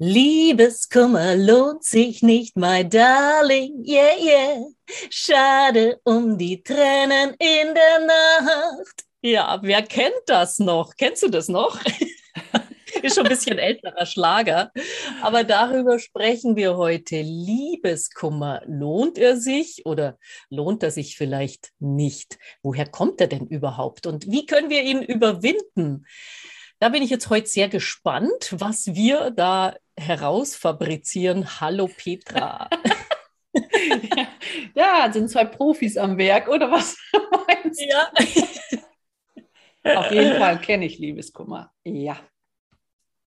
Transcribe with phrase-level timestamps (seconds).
[0.00, 4.64] Liebeskummer lohnt sich nicht, my darling, yeah, yeah.
[5.10, 9.04] Schade um die Tränen in der Nacht.
[9.22, 10.94] Ja, wer kennt das noch?
[10.96, 11.80] Kennst du das noch?
[13.02, 14.72] Ist schon ein bisschen älterer Schlager.
[15.22, 17.20] Aber darüber sprechen wir heute.
[17.20, 20.18] Liebeskummer, lohnt er sich oder
[20.50, 22.38] lohnt er sich vielleicht nicht?
[22.62, 26.06] Woher kommt er denn überhaupt und wie können wir ihn überwinden?
[26.80, 31.60] Da bin ich jetzt heute sehr gespannt, was wir da herausfabrizieren.
[31.60, 32.70] Hallo Petra.
[34.74, 36.96] ja, sind zwei Profis am Werk, oder was
[37.46, 37.86] meinst du?
[39.84, 39.98] Ja.
[39.98, 41.72] Auf jeden Fall kenne ich Liebeskummer.
[41.84, 42.18] Ja.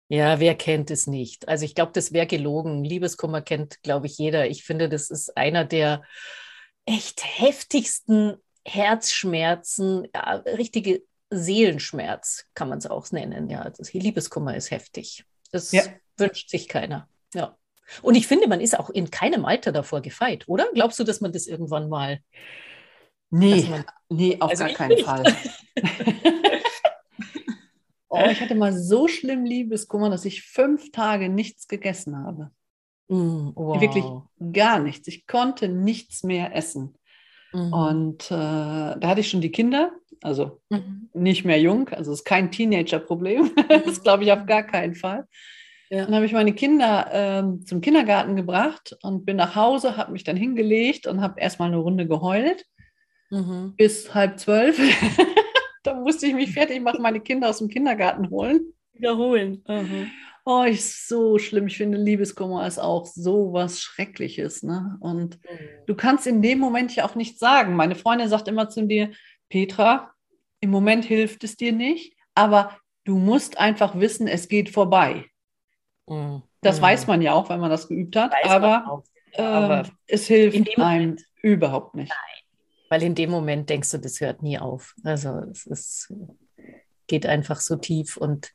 [0.07, 1.47] Ja, wer kennt es nicht?
[1.47, 2.83] Also ich glaube, das wäre gelogen.
[2.83, 4.47] Liebeskummer kennt, glaube ich, jeder.
[4.47, 6.03] Ich finde, das ist einer der
[6.85, 13.49] echt heftigsten Herzschmerzen, ja, richtige Seelenschmerz kann man es auch nennen.
[13.49, 15.25] Ja, das Liebeskummer ist heftig.
[15.51, 15.83] Das ja.
[16.17, 17.07] wünscht sich keiner.
[17.33, 17.57] Ja.
[18.01, 20.67] Und ich finde, man ist auch in keinem Alter davor gefeit, oder?
[20.73, 22.19] Glaubst du, dass man das irgendwann mal.
[23.29, 25.05] Nee, man, nee auf also gar keinen nicht.
[25.05, 25.23] Fall.
[28.15, 32.51] oh, ich hatte mal so schlimm Liebeskummer, dass ich fünf Tage nichts gegessen habe.
[33.07, 33.79] Mm, wow.
[33.81, 34.05] Wirklich
[34.53, 35.07] gar nichts.
[35.07, 36.97] Ich konnte nichts mehr essen.
[37.53, 37.73] Mhm.
[37.73, 41.09] Und äh, da hatte ich schon die Kinder, also mhm.
[41.13, 43.51] nicht mehr jung, also es ist kein Teenager-Problem.
[43.85, 45.27] das glaube ich auf gar keinen Fall.
[45.89, 46.05] Ja.
[46.05, 50.23] Dann habe ich meine Kinder ähm, zum Kindergarten gebracht und bin nach Hause, habe mich
[50.23, 52.65] dann hingelegt und habe erstmal eine Runde geheult
[53.29, 53.75] mhm.
[53.77, 54.79] bis halb zwölf.
[55.85, 58.73] da musste ich mich fertig machen, meine Kinder aus dem Kindergarten holen.
[58.93, 59.63] Wiederholen.
[59.67, 60.11] Mhm.
[60.45, 61.67] Oh, ist so schlimm.
[61.67, 64.61] Ich finde, Liebeskummer ist auch so was Schreckliches.
[64.63, 64.97] Ne?
[64.99, 65.59] Und mhm.
[65.87, 67.75] du kannst in dem Moment ja auch nichts sagen.
[67.75, 69.11] Meine Freundin sagt immer zu dir,
[69.49, 70.11] Petra,
[70.59, 75.25] im Moment hilft es dir nicht, aber du musst einfach wissen, es geht vorbei.
[76.07, 76.43] Mhm.
[76.61, 77.11] Das weiß mhm.
[77.11, 81.95] man ja auch, wenn man das geübt hat, aber, äh, aber, es hilft einem überhaupt
[81.95, 82.09] nicht.
[82.09, 82.44] Nein,
[82.89, 84.95] weil in dem Moment denkst du, das hört nie auf.
[85.03, 86.13] Also es ist,
[87.07, 88.51] geht einfach so tief und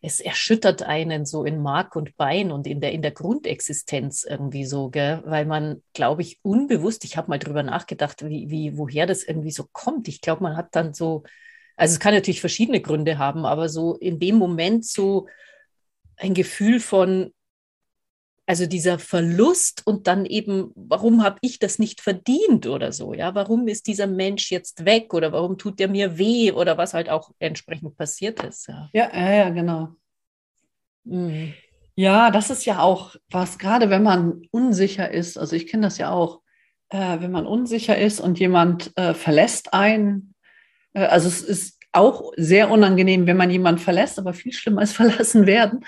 [0.00, 4.66] es erschüttert einen so in Mark und Bein und in der, in der Grundexistenz irgendwie
[4.66, 5.22] so, gell?
[5.24, 9.50] weil man, glaube ich, unbewusst, ich habe mal drüber nachgedacht, wie, wie, woher das irgendwie
[9.50, 10.06] so kommt.
[10.08, 11.22] Ich glaube, man hat dann so,
[11.76, 15.26] also es kann natürlich verschiedene Gründe haben, aber so in dem Moment so
[16.16, 17.32] ein Gefühl von,
[18.46, 23.34] also dieser Verlust und dann eben, warum habe ich das nicht verdient oder so, ja,
[23.34, 27.08] warum ist dieser Mensch jetzt weg oder warum tut der mir weh oder was halt
[27.08, 28.68] auch entsprechend passiert ist.
[28.68, 29.88] Ja, ja, ja, ja genau.
[31.04, 31.54] Mhm.
[31.96, 35.96] Ja, das ist ja auch was, gerade wenn man unsicher ist, also ich kenne das
[35.98, 36.42] ja auch,
[36.90, 40.34] äh, wenn man unsicher ist und jemand äh, verlässt einen,
[40.92, 44.92] äh, also es ist auch sehr unangenehm, wenn man jemanden verlässt, aber viel schlimmer ist
[44.96, 45.84] verlassen werden.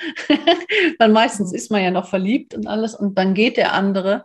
[0.98, 4.24] Weil meistens ist man ja noch verliebt und alles und dann geht der andere.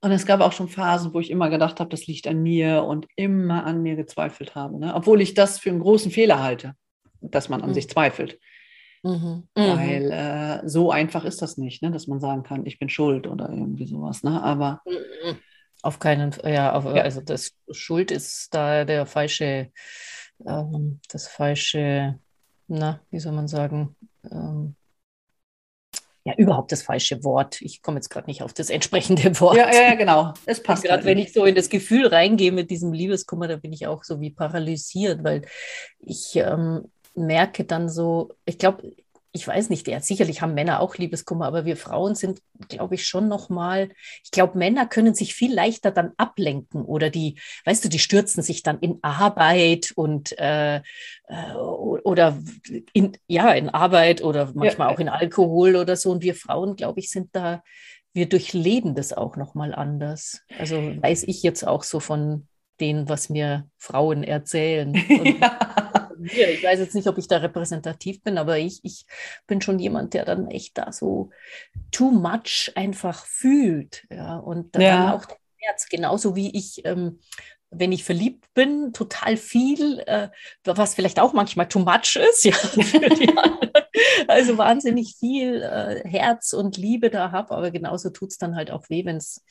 [0.00, 2.84] Und es gab auch schon Phasen, wo ich immer gedacht habe, das liegt an mir
[2.84, 4.78] und immer an mir gezweifelt habe.
[4.78, 4.94] Ne?
[4.94, 6.74] Obwohl ich das für einen großen Fehler halte,
[7.22, 7.74] dass man an mhm.
[7.74, 8.38] sich zweifelt.
[9.02, 9.44] Mhm.
[9.54, 11.90] Weil äh, so einfach ist das nicht, ne?
[11.90, 14.22] dass man sagen kann, ich bin schuld oder irgendwie sowas.
[14.22, 14.42] Ne?
[14.42, 15.36] Aber mhm.
[15.82, 19.70] auf keinen Fall, ja, auf, ja, also das Schuld ist da der falsche
[20.46, 22.18] ähm, das falsche,
[22.68, 23.96] na, wie soll man sagen,
[24.30, 24.76] ähm,
[26.26, 27.60] ja, überhaupt das falsche Wort.
[27.60, 29.56] Ich komme jetzt gerade nicht auf das entsprechende Wort.
[29.56, 30.32] Ja, ja, genau.
[30.46, 30.82] Es passt.
[30.82, 33.86] Gerade halt wenn ich so in das Gefühl reingehe mit diesem Liebeskummer, da bin ich
[33.86, 35.42] auch so wie paralysiert, weil
[35.98, 38.90] ich ähm, merke dann so, ich glaube,
[39.36, 43.04] ich weiß nicht, ja, sicherlich haben Männer auch Liebeskummer, aber wir Frauen sind, glaube ich,
[43.04, 43.90] schon noch mal,
[44.22, 48.44] ich glaube, Männer können sich viel leichter dann ablenken oder die, weißt du, die stürzen
[48.44, 52.38] sich dann in Arbeit und äh, äh oder
[52.92, 54.94] in, ja, in Arbeit oder manchmal ja.
[54.94, 56.12] auch in Alkohol oder so.
[56.12, 57.64] Und wir Frauen, glaube ich, sind da,
[58.12, 60.42] wir durchleben das auch noch mal anders.
[60.60, 62.46] Also weiß ich jetzt auch so von
[62.78, 64.94] denen, was mir Frauen erzählen.
[65.40, 66.50] ja mir.
[66.50, 69.06] Ich weiß jetzt nicht, ob ich da repräsentativ bin, aber ich, ich
[69.46, 71.30] bin schon jemand, der dann echt da so
[71.90, 74.06] too much einfach fühlt.
[74.10, 75.14] Ja, und dann ja.
[75.14, 76.84] auch das Herz, genauso wie ich.
[76.84, 77.20] Ähm,
[77.76, 80.28] wenn ich verliebt bin, total viel, äh,
[80.62, 82.54] was vielleicht auch manchmal too much ist, ja,
[84.28, 88.70] also wahnsinnig viel äh, Herz und Liebe da habe, aber genauso tut es dann halt
[88.70, 89.44] auch weh, wenn's,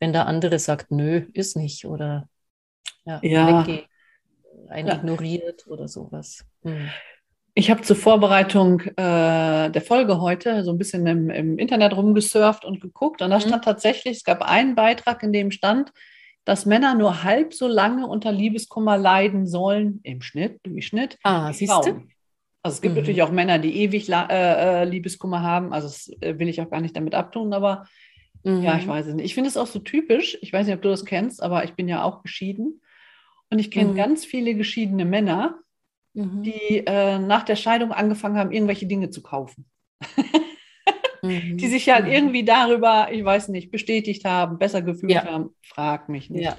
[0.00, 2.28] wenn der andere sagt, nö, ist nicht oder
[3.04, 3.60] ja, ja.
[3.60, 3.86] weggeht
[4.68, 4.94] einen ja.
[4.94, 6.44] ignoriert oder sowas.
[6.62, 6.88] Hm.
[7.54, 12.64] Ich habe zur Vorbereitung äh, der Folge heute so ein bisschen im, im, Internet rumgesurft
[12.64, 13.42] und geguckt und da mhm.
[13.42, 15.92] stand tatsächlich, es gab einen Beitrag, in dem stand,
[16.44, 21.18] dass Männer nur halb so lange unter Liebeskummer leiden sollen, im Schnitt, Durchschnitt.
[21.22, 22.02] Ah, siehst du?
[22.62, 23.00] Also es gibt mhm.
[23.00, 25.72] natürlich auch Männer, die ewig äh, äh, Liebeskummer haben.
[25.72, 27.86] Also das äh, will ich auch gar nicht damit abtun, aber
[28.44, 28.62] mhm.
[28.62, 28.90] ja, ich mhm.
[28.90, 29.26] weiß es nicht.
[29.26, 30.38] Ich finde es auch so typisch.
[30.40, 32.80] Ich weiß nicht, ob du das kennst, aber ich bin ja auch geschieden.
[33.52, 33.96] Und ich kenne mhm.
[33.96, 35.58] ganz viele geschiedene Männer,
[36.14, 36.42] mhm.
[36.42, 39.66] die äh, nach der Scheidung angefangen haben, irgendwelche Dinge zu kaufen.
[41.24, 41.56] Mhm.
[41.56, 45.24] die sich halt irgendwie darüber, ich weiß nicht, bestätigt haben, besser gefühlt ja.
[45.24, 45.50] haben.
[45.62, 46.44] Frag mich nicht.
[46.44, 46.56] Ja.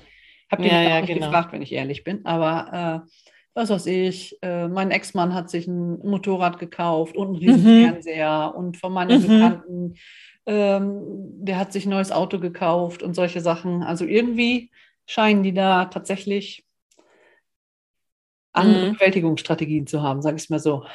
[0.50, 1.26] Hab den ja, ja, nicht genau.
[1.26, 2.26] gefragt, wenn ich ehrlich bin.
[2.26, 3.10] Aber äh,
[3.56, 8.52] was weiß ich, äh, mein Ex-Mann hat sich ein Motorrad gekauft und einen mhm.
[8.56, 9.28] und von meinen mhm.
[9.28, 9.94] Bekannten,
[10.46, 11.02] ähm,
[11.44, 13.84] der hat sich ein neues Auto gekauft und solche Sachen.
[13.84, 14.72] Also irgendwie
[15.08, 16.64] scheinen die da tatsächlich
[18.54, 18.94] andere mhm.
[18.94, 20.86] Bewältigungsstrategien zu haben, sage ich es mal so.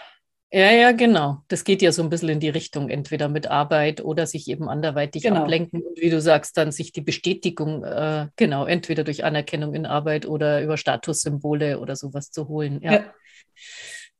[0.50, 1.42] Ja, ja, genau.
[1.48, 4.68] Das geht ja so ein bisschen in die Richtung, entweder mit Arbeit oder sich eben
[4.70, 5.42] anderweitig genau.
[5.42, 9.84] ablenken und wie du sagst, dann sich die Bestätigung, äh, genau, entweder durch Anerkennung in
[9.84, 12.80] Arbeit oder über Statussymbole oder sowas zu holen.
[12.82, 13.04] Ja, ja,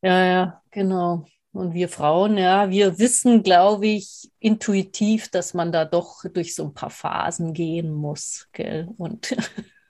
[0.02, 1.25] ja, ja genau.
[1.52, 6.64] Und wir Frauen, ja, wir wissen, glaube ich, intuitiv, dass man da doch durch so
[6.64, 8.49] ein paar Phasen gehen muss.
[8.52, 8.88] Gell?
[8.99, 9.34] Und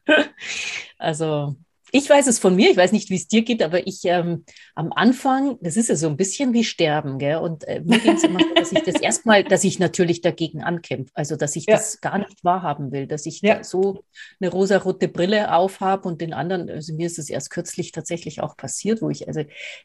[0.98, 1.56] also
[1.92, 4.44] ich weiß es von mir, ich weiß nicht, wie es dir geht, aber ich ähm,
[4.74, 7.36] am Anfang, das ist ja so ein bisschen wie Sterben, gell?
[7.36, 10.62] Und äh, mir ging es immer so, dass ich das erstmal, dass ich natürlich dagegen
[10.62, 11.76] ankämpfe, also dass ich ja.
[11.76, 13.64] das gar nicht wahrhaben will, dass ich ja.
[13.64, 14.04] so
[14.40, 18.56] eine rosarote Brille aufhabe und den anderen, also mir ist es erst kürzlich tatsächlich auch
[18.56, 19.42] passiert, wo ich, also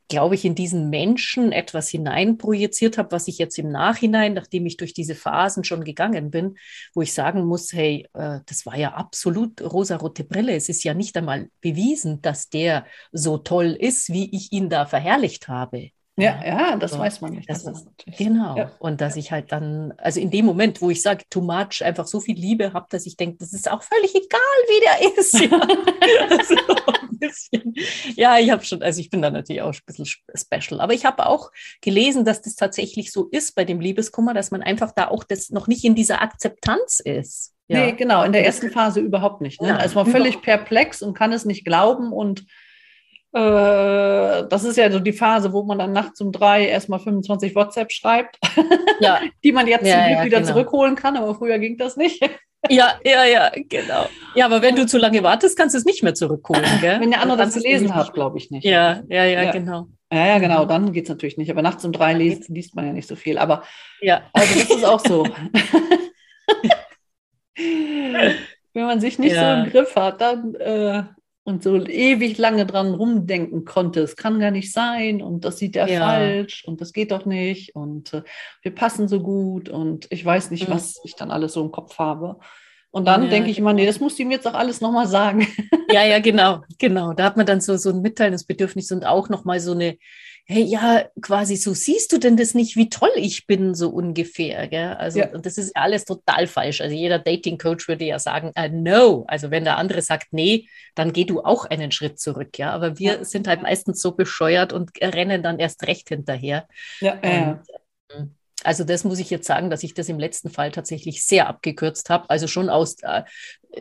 [0.10, 4.78] glaube ich, in diesen Menschen etwas hineinprojiziert habe, was ich jetzt im Nachhinein, nachdem ich
[4.78, 6.58] durch diese Phasen schon gegangen bin,
[6.94, 10.94] wo ich sagen muss, hey, äh, das war ja absolut rosarote Brille, es ist ja
[10.94, 15.90] nicht einmal bewiesen, bewiesen, dass der so toll ist, wie ich ihn da verherrlicht habe.
[16.16, 17.50] Ja, ja, das so, weiß man nicht.
[17.50, 17.88] Das ist,
[18.18, 18.56] genau.
[18.56, 18.72] Ja.
[18.78, 22.06] Und dass ich halt dann, also in dem Moment, wo ich sage, too much, einfach
[22.06, 25.34] so viel Liebe habe, dass ich denke, das ist auch völlig egal, wie der ist.
[25.40, 25.60] Ja,
[26.38, 26.56] also
[27.28, 27.74] bisschen,
[28.16, 30.06] ja ich habe schon, also ich bin da natürlich auch ein bisschen
[30.36, 30.82] special.
[30.82, 31.52] Aber ich habe auch
[31.82, 35.50] gelesen, dass das tatsächlich so ist bei dem Liebeskummer, dass man einfach da auch das
[35.50, 37.53] noch nicht in dieser Akzeptanz ist.
[37.68, 37.80] Ja.
[37.80, 39.62] Nee, genau, in der ersten Phase überhaupt nicht.
[39.62, 39.70] Ne?
[39.70, 42.46] Ja, also man völlig perplex und kann es nicht glauben und
[43.34, 47.56] äh, das ist ja so die Phase, wo man dann nachts um drei erstmal 25
[47.56, 48.38] WhatsApp schreibt,
[49.00, 49.20] ja.
[49.44, 50.52] die man jetzt ja, ja, wieder genau.
[50.52, 52.22] zurückholen kann, aber früher ging das nicht.
[52.70, 54.06] Ja, ja, ja, genau.
[54.36, 56.64] Ja, aber wenn du zu lange wartest, kannst du es nicht mehr zurückholen.
[56.80, 57.00] Gell?
[57.02, 58.64] Wenn der andere das gelesen hat, glaube ich nicht.
[58.64, 59.88] Ja, ja, ja, genau.
[60.12, 61.52] Ja, ja, genau, dann geht es natürlich nicht.
[61.52, 63.38] Aber nachts um drei liest, liest man ja nicht so viel.
[63.38, 63.64] Aber
[64.00, 64.22] ja.
[64.32, 65.28] also das ist auch so.
[68.74, 69.58] Wenn man sich nicht ja.
[69.58, 71.04] so im Griff hat, dann äh,
[71.44, 75.76] und so ewig lange dran rumdenken konnte, es kann gar nicht sein und das sieht
[75.76, 76.00] er ja.
[76.00, 78.24] falsch und das geht doch nicht und äh,
[78.62, 80.74] wir passen so gut und ich weiß nicht, mhm.
[80.74, 82.40] was ich dann alles so im Kopf habe.
[82.92, 85.48] Und dann ja, denke ich immer, nee, das muss ihm jetzt auch alles nochmal sagen.
[85.92, 87.14] Ja, ja, genau, genau.
[87.14, 89.98] Da hat man dann so, so ein mitteilendes Bedürfnis und auch nochmal so eine,
[90.46, 94.68] hey, ja, quasi so, siehst du denn das nicht, wie toll ich bin, so ungefähr,
[94.68, 94.94] gell?
[94.94, 95.30] Also, ja.
[95.30, 96.82] und das ist alles total falsch.
[96.82, 99.24] Also jeder Dating-Coach würde ja sagen, uh, no.
[99.28, 102.72] Also wenn der andere sagt, nee, dann geh du auch einen Schritt zurück, ja.
[102.72, 103.24] Aber wir ja.
[103.24, 106.68] sind halt meistens so bescheuert und rennen dann erst recht hinterher.
[107.00, 107.62] Ja, und, ja.
[108.14, 111.48] Ähm, also das muss ich jetzt sagen, dass ich das im letzten Fall tatsächlich sehr
[111.48, 112.30] abgekürzt habe.
[112.30, 113.24] Also schon aus, äh,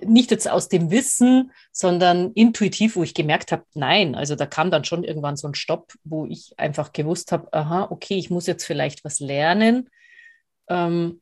[0.04, 4.70] nicht jetzt aus dem Wissen, sondern intuitiv, wo ich gemerkt habe, nein, also da kam
[4.70, 8.46] dann schon irgendwann so ein Stopp, wo ich einfach gewusst habe, aha, okay, ich muss
[8.46, 9.88] jetzt vielleicht was lernen.
[10.68, 11.20] Ähm,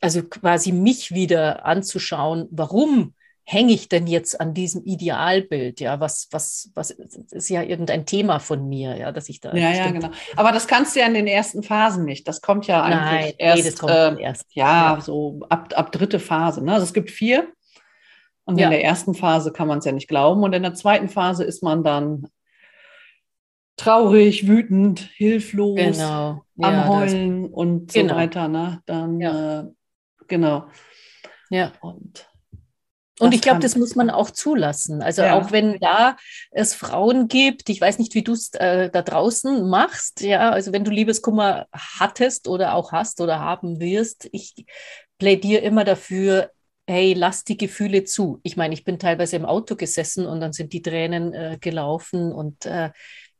[0.00, 3.14] also quasi mich wieder anzuschauen, warum
[3.50, 5.80] hänge ich denn jetzt an diesem Idealbild?
[5.80, 9.54] Ja, was, was, was ist ja irgendein Thema von mir, ja, dass ich da.
[9.54, 10.10] Ja, ja, genau.
[10.36, 12.28] Aber das kannst du ja in den ersten Phasen nicht.
[12.28, 14.54] Das kommt ja eigentlich Nein, erst, nee, das kommt äh, erst.
[14.54, 16.62] Ja, ja, so ab, ab dritte Phase.
[16.62, 16.74] Ne?
[16.74, 17.48] Also es gibt vier.
[18.44, 18.66] Und ja.
[18.66, 20.42] in der ersten Phase kann man es ja nicht glauben.
[20.42, 22.28] Und in der zweiten Phase ist man dann
[23.76, 26.42] traurig, wütend, hilflos, genau.
[26.60, 28.14] am ja, Heulen und so genau.
[28.14, 28.48] weiter.
[28.48, 28.82] Ne?
[28.84, 29.64] Dann, äh,
[30.26, 30.66] genau.
[31.48, 31.72] Ja.
[31.80, 32.27] Und
[33.18, 35.02] und ich glaube, das muss man auch zulassen.
[35.02, 35.38] Also ja.
[35.38, 36.16] auch wenn da
[36.50, 40.72] es Frauen gibt, ich weiß nicht, wie du es äh, da draußen machst, ja, also
[40.72, 44.66] wenn du Liebeskummer hattest oder auch hast oder haben wirst, ich
[45.18, 46.50] plädiere immer dafür,
[46.86, 48.40] hey, lass die Gefühle zu.
[48.44, 52.32] Ich meine, ich bin teilweise im Auto gesessen und dann sind die Tränen äh, gelaufen
[52.32, 52.90] und äh,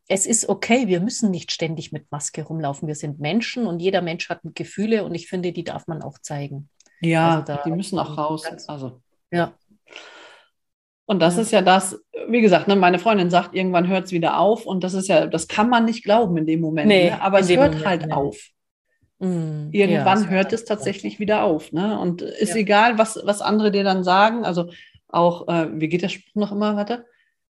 [0.08, 2.88] es ist okay, wir müssen nicht ständig mit Maske rumlaufen.
[2.88, 6.18] Wir sind Menschen und jeder Mensch hat Gefühle und ich finde, die darf man auch
[6.18, 6.68] zeigen.
[7.00, 8.44] Ja, also da, die müssen auch raus.
[8.66, 9.00] Also.
[9.30, 9.52] Ja,
[11.09, 11.99] und das ist ja das,
[12.29, 14.67] wie gesagt, ne, meine Freundin sagt, irgendwann hört es wieder auf.
[14.67, 16.87] Und das ist ja, das kann man nicht glauben in dem Moment.
[16.87, 17.23] Nee, ne?
[17.23, 18.12] Aber es hört Moment, halt nee.
[18.12, 18.37] auf.
[19.19, 21.73] Mm, irgendwann ja, hört es tatsächlich wieder auf.
[21.73, 21.99] Ne?
[21.99, 22.57] Und ist ja.
[22.57, 24.45] egal, was, was andere dir dann sagen.
[24.45, 24.69] Also
[25.09, 27.07] auch, äh, wie geht der Spruch noch immer, warte?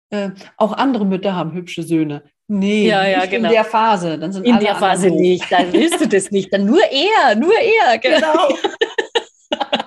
[0.09, 2.23] Äh, auch andere Mütter haben hübsche Söhne.
[2.49, 3.47] Nee, ja, ja, genau.
[3.47, 4.19] in der Phase.
[4.19, 6.51] Dann sind in der Phase nicht, dann willst du das nicht.
[6.51, 8.49] Dann nur er, nur er, genau.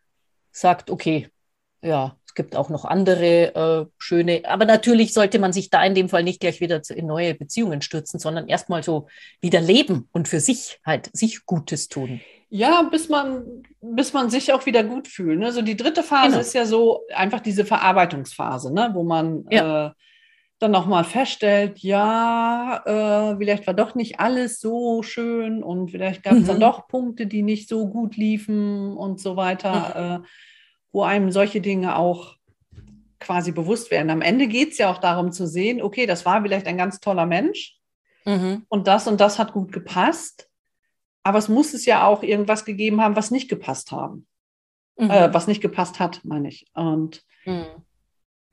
[0.52, 1.28] sagt, okay,
[1.82, 6.08] ja, gibt auch noch andere äh, schöne, aber natürlich sollte man sich da in dem
[6.08, 9.08] Fall nicht gleich wieder in neue Beziehungen stürzen, sondern erstmal so
[9.40, 12.20] wieder leben und für sich halt sich Gutes tun.
[12.50, 15.38] Ja, bis man, bis man sich auch wieder gut fühlt.
[15.38, 15.50] Ne?
[15.50, 16.40] So die dritte Phase genau.
[16.40, 18.90] ist ja so einfach diese Verarbeitungsphase, ne?
[18.92, 19.88] wo man ja.
[19.88, 19.90] äh,
[20.60, 26.34] dann nochmal feststellt, ja, äh, vielleicht war doch nicht alles so schön und vielleicht gab
[26.34, 26.46] es mhm.
[26.46, 30.18] dann doch Punkte, die nicht so gut liefen und so weiter.
[30.20, 30.24] Mhm.
[30.94, 32.36] Wo einem solche Dinge auch
[33.18, 34.10] quasi bewusst werden.
[34.10, 37.00] Am Ende geht es ja auch darum zu sehen, okay, das war vielleicht ein ganz
[37.00, 37.76] toller Mensch
[38.24, 38.64] mhm.
[38.68, 40.48] und das und das hat gut gepasst,
[41.22, 44.26] aber es muss es ja auch irgendwas gegeben haben, was nicht gepasst haben.
[44.96, 45.10] Mhm.
[45.10, 46.66] Äh, was nicht gepasst hat, meine ich.
[46.74, 47.66] Und mhm.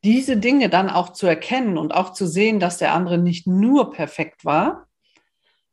[0.04, 3.92] diese Dinge dann auch zu erkennen und auch zu sehen, dass der andere nicht nur
[3.92, 4.88] perfekt war,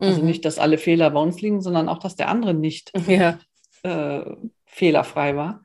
[0.00, 0.26] also mhm.
[0.26, 3.38] nicht, dass alle Fehler bei uns liegen, sondern auch, dass der andere nicht ja.
[3.82, 5.62] äh, fehlerfrei war.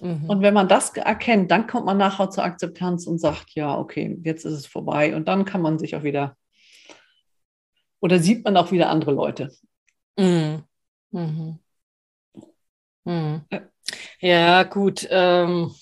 [0.00, 0.28] Mhm.
[0.28, 4.18] Und wenn man das erkennt, dann kommt man nachher zur Akzeptanz und sagt, ja, okay,
[4.22, 5.14] jetzt ist es vorbei.
[5.14, 6.36] Und dann kann man sich auch wieder,
[8.00, 9.52] oder sieht man auch wieder andere Leute.
[10.18, 10.62] Mhm.
[11.10, 11.58] Mhm.
[13.04, 13.42] mhm.
[14.20, 15.06] Ja, gut.
[15.10, 15.72] Ähm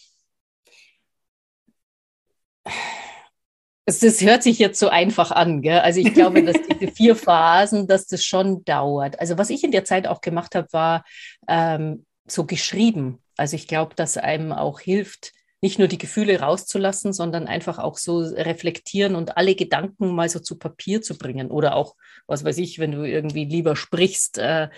[3.86, 5.62] es, das hört sich jetzt so einfach an.
[5.62, 5.80] Gell?
[5.80, 9.18] Also ich glaube, dass diese vier Phasen, dass das schon dauert.
[9.20, 11.04] Also was ich in der Zeit auch gemacht habe, war
[11.48, 13.23] ähm, so geschrieben.
[13.36, 15.32] Also ich glaube, dass einem auch hilft,
[15.64, 20.38] nicht nur die Gefühle rauszulassen, sondern einfach auch so reflektieren und alle Gedanken mal so
[20.38, 21.50] zu Papier zu bringen.
[21.50, 24.68] Oder auch, was weiß ich, wenn du irgendwie lieber sprichst, äh,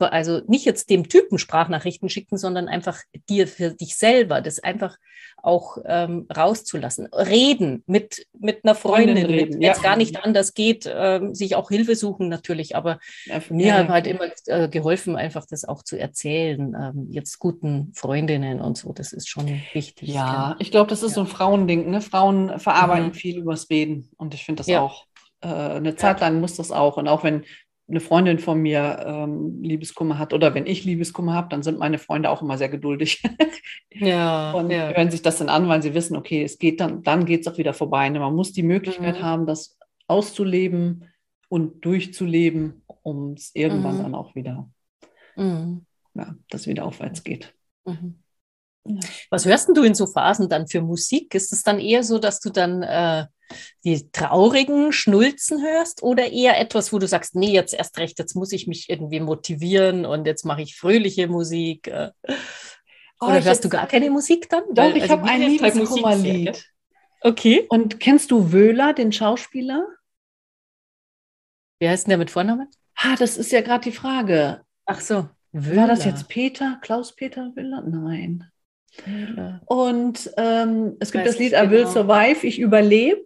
[0.00, 4.98] also nicht jetzt dem Typen Sprachnachrichten schicken, sondern einfach dir für dich selber, das einfach
[5.42, 7.06] auch ähm, rauszulassen.
[7.06, 11.68] Reden mit, mit einer Freundin, reden, wenn es gar nicht anders geht, äh, sich auch
[11.68, 12.76] Hilfe suchen natürlich.
[12.76, 13.74] Aber ja, mir ja.
[13.76, 18.78] hat halt immer äh, geholfen, einfach das auch zu erzählen, ähm, jetzt guten Freundinnen und
[18.78, 18.92] so.
[18.92, 20.08] Das ist schon wichtig.
[20.08, 21.14] Ja, ich glaube, das ist ja.
[21.16, 21.90] so ein Frauending.
[21.90, 22.00] Ne?
[22.00, 23.14] Frauen verarbeiten mhm.
[23.14, 25.06] viel übers Reden und ich finde das auch.
[25.40, 26.96] Äh, eine Zeit lang muss das auch.
[26.96, 27.44] Und auch wenn
[27.86, 31.98] eine Freundin von mir ähm, Liebeskummer hat oder wenn ich Liebeskummer habe, dann sind meine
[31.98, 33.22] Freunde auch immer sehr geduldig.
[33.90, 34.52] ja.
[34.52, 34.88] Und ja.
[34.88, 37.52] hören sich das dann an, weil sie wissen, okay, es geht dann, dann geht es
[37.52, 38.08] auch wieder vorbei.
[38.08, 38.20] Ne?
[38.20, 39.22] Man muss die Möglichkeit mhm.
[39.22, 39.76] haben, das
[40.06, 41.10] auszuleben
[41.48, 44.02] und durchzuleben, um es irgendwann mhm.
[44.02, 44.70] dann auch wieder,
[45.36, 45.84] mhm.
[46.14, 47.54] ja, dass wieder aufwärts geht.
[47.84, 48.23] Mhm.
[49.30, 51.34] Was hörst du in so Phasen dann für Musik?
[51.34, 53.26] Ist es dann eher so, dass du dann äh,
[53.84, 58.34] die traurigen Schnulzen hörst oder eher etwas, wo du sagst, nee, jetzt erst recht, jetzt
[58.34, 61.88] muss ich mich irgendwie motivieren und jetzt mache ich fröhliche Musik?
[61.88, 62.10] Äh.
[63.20, 64.64] Oh, oder hörst du gar keine Musik dann?
[64.72, 66.64] Doch, Weil, ich also habe ein Liebeskummerlied.
[67.22, 67.66] Okay.
[67.70, 69.86] Und kennst du Wöhler, den Schauspieler?
[71.78, 72.68] Wie heißt denn der mit Vornamen?
[72.96, 74.62] Ah, das ist ja gerade die Frage.
[74.84, 75.28] Ach so.
[75.52, 75.82] Wöhler.
[75.82, 76.78] War das jetzt Peter?
[76.82, 77.82] Klaus-Peter Wöhler?
[77.82, 78.50] Nein.
[79.66, 81.90] Und ähm, es gibt das Lied I Will genau.
[81.90, 83.24] Survive, ich überlebe.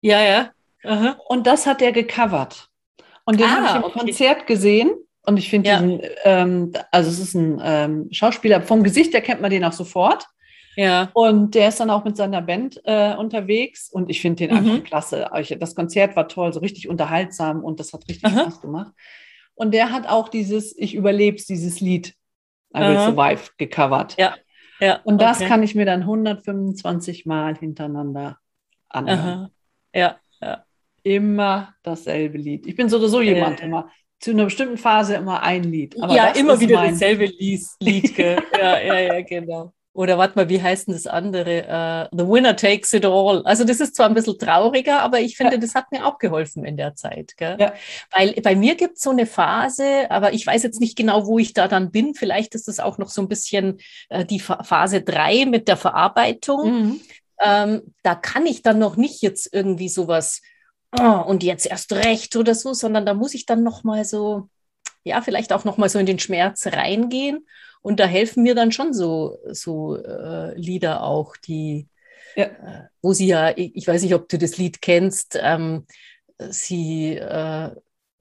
[0.00, 0.50] Ja, ja.
[0.84, 1.16] Aha.
[1.28, 2.68] Und das hat er gecovert.
[3.24, 3.98] Und den ah, habe ich im okay.
[3.98, 4.92] Konzert gesehen.
[5.24, 5.80] Und ich finde ja.
[5.80, 9.72] diesen, ähm, also es ist ein ähm, Schauspieler, vom Gesicht her kennt man den auch
[9.72, 10.24] sofort.
[10.76, 11.10] Ja.
[11.14, 14.70] Und der ist dann auch mit seiner Band äh, unterwegs und ich finde den mhm.
[14.70, 15.28] einfach klasse.
[15.58, 18.42] Das Konzert war toll, so richtig unterhaltsam und das hat richtig Aha.
[18.42, 18.92] Spaß gemacht.
[19.54, 22.14] Und der hat auch dieses Ich überleb's, dieses Lied
[22.76, 24.16] I Will Survive gecovert.
[24.18, 24.36] Ja.
[24.80, 25.48] Ja, und das okay.
[25.48, 28.38] kann ich mir dann 125 Mal hintereinander
[28.88, 29.20] anhören.
[29.20, 29.50] Aha.
[29.94, 30.64] Ja, ja.
[31.02, 32.66] Immer dasselbe Lied.
[32.66, 33.66] Ich bin so oder so jemand, äh.
[33.66, 36.02] immer zu einer bestimmten Phase immer ein Lied.
[36.02, 37.62] Aber ja, immer wieder dasselbe Lied.
[38.18, 39.72] ja, ja, ja, genau.
[39.96, 42.10] Oder warte mal, wie heißt denn das andere?
[42.12, 43.40] Uh, The Winner Takes It All.
[43.46, 45.58] Also das ist zwar ein bisschen trauriger, aber ich finde, ja.
[45.58, 47.32] das hat mir auch geholfen in der Zeit.
[47.40, 47.72] Ja.
[48.14, 51.38] Weil bei mir gibt es so eine Phase, aber ich weiß jetzt nicht genau, wo
[51.38, 52.14] ich da dann bin.
[52.14, 53.78] Vielleicht ist es auch noch so ein bisschen
[54.10, 56.72] äh, die Phase 3 mit der Verarbeitung.
[56.72, 57.00] Mhm.
[57.40, 60.42] Ähm, da kann ich dann noch nicht jetzt irgendwie sowas
[61.00, 64.50] oh, und jetzt erst recht oder so, sondern da muss ich dann noch mal so,
[65.04, 67.46] ja, vielleicht auch noch mal so in den Schmerz reingehen
[67.82, 71.88] und da helfen mir dann schon so, so äh, Lieder auch, die,
[72.34, 72.44] ja.
[72.44, 75.86] äh, wo sie ja, ich, ich, weiß nicht, ob du das Lied kennst, ähm,
[76.38, 77.70] sie äh,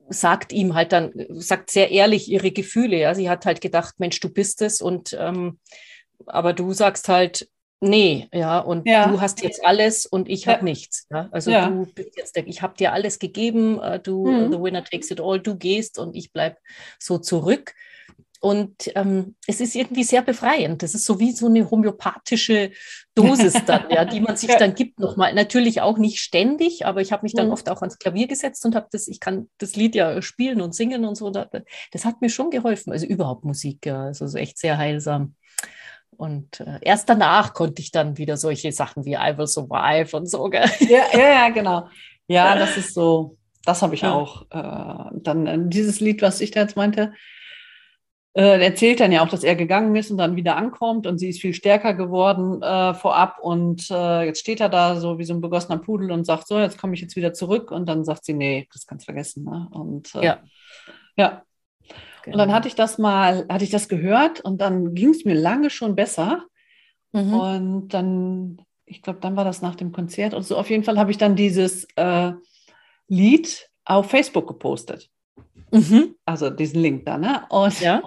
[0.10, 2.98] sagt ihm halt dann, sagt sehr ehrlich ihre Gefühle.
[2.98, 5.60] Ja, sie hat halt gedacht, Mensch, du bist es und ähm,
[6.28, 7.50] aber du sagst halt,
[7.82, 9.08] nee, ja, und ja.
[9.08, 11.08] du hast jetzt alles und ich habe nichts.
[11.10, 11.28] Ja?
[11.32, 11.70] Also ja.
[11.70, 14.52] du bist jetzt der, ich habe dir alles gegeben, äh, du, mhm.
[14.52, 16.58] the winner takes it all, du gehst und ich bleibe
[17.00, 17.74] so zurück.
[18.46, 20.84] Und ähm, es ist irgendwie sehr befreiend.
[20.84, 22.70] Das ist so wie so eine homöopathische
[23.16, 25.34] Dosis dann, ja, die man sich dann gibt nochmal.
[25.34, 27.54] Natürlich auch nicht ständig, aber ich habe mich dann mhm.
[27.54, 30.76] oft auch ans Klavier gesetzt und habe das, ich kann das Lied ja spielen und
[30.76, 31.32] singen und so.
[31.32, 32.94] Das hat mir schon geholfen.
[32.94, 35.34] Also überhaupt Musik, ja, also so echt sehr heilsam.
[36.16, 40.30] Und äh, erst danach konnte ich dann wieder solche Sachen wie I Will Survive und
[40.30, 40.44] so.
[40.52, 40.70] Gell?
[40.82, 41.88] Ja, ja, ja, genau.
[42.28, 44.14] Ja, das ist so, das habe ich ja.
[44.14, 44.44] auch.
[44.52, 47.12] Äh, dann äh, dieses Lied, was ich da jetzt meinte,
[48.36, 51.30] äh, erzählt dann ja auch, dass er gegangen ist und dann wieder ankommt und sie
[51.30, 55.34] ist viel stärker geworden äh, vorab und äh, jetzt steht er da so wie so
[55.34, 58.26] ein begossener Pudel und sagt so, jetzt komme ich jetzt wieder zurück und dann sagt
[58.26, 59.46] sie, nee, das kannst du vergessen.
[59.46, 59.70] Ne?
[59.72, 60.44] Und äh, ja.
[61.16, 61.44] ja.
[62.24, 62.34] Genau.
[62.34, 65.36] Und dann hatte ich das mal, hatte ich das gehört und dann ging es mir
[65.36, 66.44] lange schon besser.
[67.14, 67.34] Mhm.
[67.34, 70.58] Und dann, ich glaube, dann war das nach dem Konzert und so.
[70.58, 72.34] Auf jeden Fall habe ich dann dieses äh,
[73.08, 75.10] Lied auf Facebook gepostet.
[75.72, 76.16] Mhm.
[76.26, 77.46] Also diesen Link da, ne?
[77.50, 78.02] Und ja.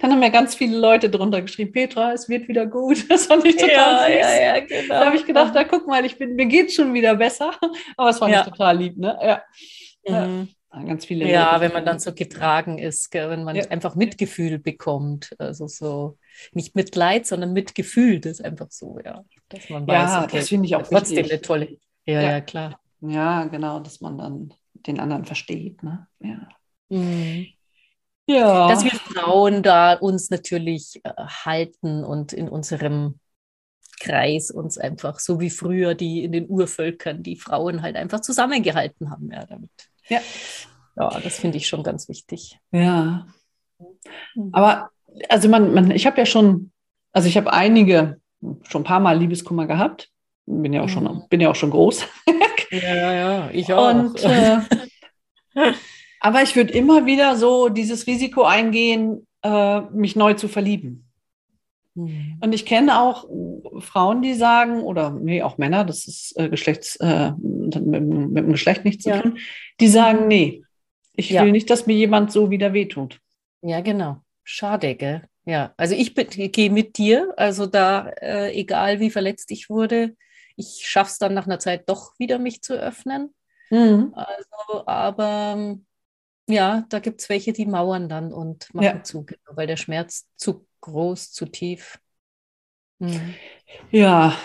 [0.00, 3.04] Dann haben ja ganz viele Leute drunter geschrieben, Petra, es wird wieder gut.
[3.08, 4.14] Das fand ich total ja, süß.
[4.20, 4.94] Ja, ja, genau.
[4.94, 7.52] Da habe ich gedacht, da guck mal, ich bin, mir geht schon wieder besser.
[7.96, 8.40] Aber es fand ja.
[8.40, 9.42] ich total lieb, ne?
[10.04, 10.26] Ja.
[10.26, 10.48] Mhm.
[10.86, 11.28] Ganz viele.
[11.28, 11.62] Ja, Leute.
[11.62, 13.28] wenn man dann so getragen ist, gell?
[13.28, 15.34] wenn man einfach Mitgefühl bekommt.
[15.38, 16.16] Also so
[16.52, 19.24] nicht Mitleid, sondern Mitgefühl, das ist einfach so, ja.
[19.48, 21.32] Dass man weiß, ja, okay, das finde ich auch trotzdem wichtig.
[21.32, 21.78] eine tolle.
[22.06, 22.80] Ja, ja, klar.
[23.00, 26.06] Ja, genau, dass man dann den anderen versteht, ne?
[26.20, 26.48] Ja.
[26.88, 27.48] Mhm.
[28.30, 28.68] Ja.
[28.68, 31.10] Dass wir Frauen da uns natürlich äh,
[31.44, 33.18] halten und in unserem
[33.98, 39.10] Kreis uns einfach, so wie früher die in den Urvölkern, die Frauen halt einfach zusammengehalten
[39.10, 39.70] haben, ja, damit.
[40.08, 40.20] Ja.
[40.96, 42.58] Ja, das finde ich schon ganz wichtig.
[42.70, 43.26] Ja.
[44.34, 44.50] Mhm.
[44.52, 44.90] Aber
[45.28, 46.70] also man, man ich habe ja schon,
[47.12, 48.20] also ich habe einige,
[48.68, 50.08] schon ein paar Mal Liebeskummer gehabt.
[50.46, 51.24] Bin ja auch schon, mhm.
[51.28, 52.06] bin ja auch schon groß.
[52.70, 53.90] ja, ja, ja, ich auch.
[53.90, 54.58] Und äh,
[56.20, 61.10] Aber ich würde immer wieder so dieses Risiko eingehen, äh, mich neu zu verlieben.
[61.94, 62.38] Mhm.
[62.40, 63.26] Und ich kenne auch
[63.80, 68.52] Frauen, die sagen, oder nee, auch Männer, das ist äh, Geschlechts, äh, mit, mit, dem
[68.52, 69.16] Geschlecht nichts ja.
[69.16, 69.38] zu tun,
[69.80, 70.62] die sagen, nee,
[71.14, 71.44] ich ja.
[71.44, 73.18] will nicht, dass mir jemand so wieder wehtut.
[73.62, 74.18] Ja, genau.
[74.44, 75.22] Schade, gell?
[75.44, 80.14] Ja, also ich gehe mit dir, also da, äh, egal wie verletzt ich wurde,
[80.56, 83.34] ich schaffe es dann nach einer Zeit doch wieder, mich zu öffnen.
[83.70, 84.12] Mhm.
[84.14, 85.78] Also, aber
[86.52, 89.02] ja, da gibt es welche, die mauern dann und machen ja.
[89.02, 91.98] zu, genau, weil der Schmerz zu groß, zu tief.
[92.98, 93.34] Mhm.
[93.90, 94.36] Ja.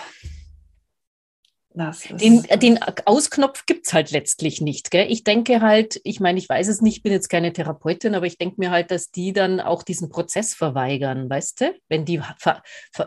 [2.10, 4.90] Den, den, Ausknopf gibt es halt letztlich nicht.
[4.90, 5.12] Gell?
[5.12, 8.38] Ich denke halt, ich meine, ich weiß es nicht, bin jetzt keine Therapeutin, aber ich
[8.38, 11.74] denke mir halt, dass die dann auch diesen Prozess verweigern, weißt du?
[11.90, 12.22] Wenn, die,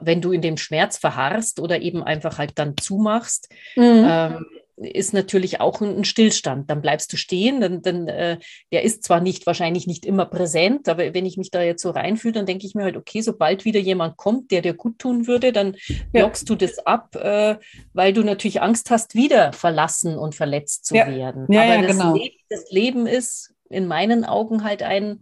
[0.01, 4.05] wenn du in dem Schmerz verharrst oder eben einfach halt dann zumachst, mhm.
[4.07, 4.45] ähm,
[4.81, 6.69] ist natürlich auch ein Stillstand.
[6.69, 8.37] Dann bleibst du stehen, dann, dann äh,
[8.71, 11.89] der ist zwar nicht wahrscheinlich nicht immer präsent, aber wenn ich mich da jetzt so
[11.89, 15.27] reinfühle, dann denke ich mir halt, okay, sobald wieder jemand kommt, der dir gut tun
[15.27, 15.75] würde, dann
[16.11, 16.55] blockst ja.
[16.55, 17.57] du das ab, äh,
[17.93, 21.07] weil du natürlich Angst hast, wieder verlassen und verletzt zu ja.
[21.07, 21.45] werden.
[21.49, 22.15] Ja, aber das, genau.
[22.15, 25.19] Leben, das Leben ist in meinen Augen halt ein,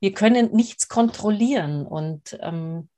[0.00, 2.88] wir können nichts kontrollieren und ähm,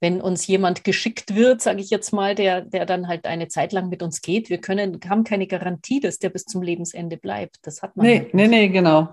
[0.00, 3.72] wenn uns jemand geschickt wird, sage ich jetzt mal, der, der dann halt eine Zeit
[3.72, 7.56] lang mit uns geht, wir können, haben keine Garantie, dass der bis zum Lebensende bleibt.
[7.62, 8.06] Das hat man.
[8.06, 9.08] Nee, halt nee, nee, genau.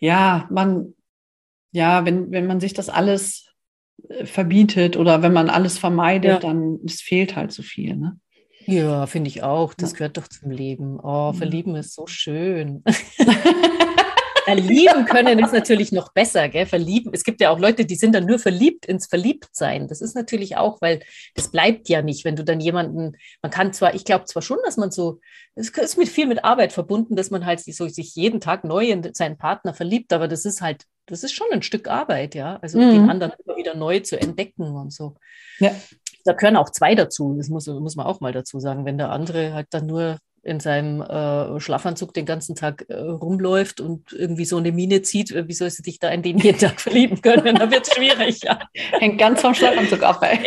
[0.00, 0.94] Ja, man,
[1.72, 3.52] ja, wenn, wenn man sich das alles
[4.08, 6.38] äh, verbietet oder wenn man alles vermeidet, ja.
[6.38, 7.96] dann es fehlt halt so viel.
[7.96, 8.18] Ne?
[8.64, 9.74] Ja, finde ich auch.
[9.74, 9.98] Das ja.
[9.98, 10.98] gehört doch zum Leben.
[11.00, 12.82] Oh, verlieben ist so schön.
[14.48, 16.64] Verlieben können ist natürlich noch besser, gell?
[16.64, 17.12] Verlieben.
[17.12, 19.88] Es gibt ja auch Leute, die sind dann nur verliebt ins Verliebtsein.
[19.88, 21.00] Das ist natürlich auch, weil
[21.34, 24.58] das bleibt ja nicht, wenn du dann jemanden, man kann zwar, ich glaube zwar schon,
[24.64, 25.20] dass man so,
[25.54, 28.86] es ist mit viel mit Arbeit verbunden, dass man halt so sich jeden Tag neu
[28.86, 32.58] in seinen Partner verliebt, aber das ist halt, das ist schon ein Stück Arbeit, ja.
[32.62, 32.90] Also mhm.
[32.90, 35.16] den anderen immer wieder neu zu entdecken und so.
[35.58, 35.74] Ja.
[36.24, 38.84] Da gehören auch zwei dazu, das muss, muss man auch mal dazu sagen.
[38.84, 43.80] Wenn der andere halt dann nur in seinem äh, Schlafanzug den ganzen Tag äh, rumläuft
[43.80, 46.58] und irgendwie so eine Mine zieht, äh, wie soll sie dich da in den jeden
[46.58, 47.56] Tag verlieben können?
[47.56, 48.58] Da wird es schwierig, ja.
[48.74, 50.40] Hängt ganz vom Schlafanzug ab, ey.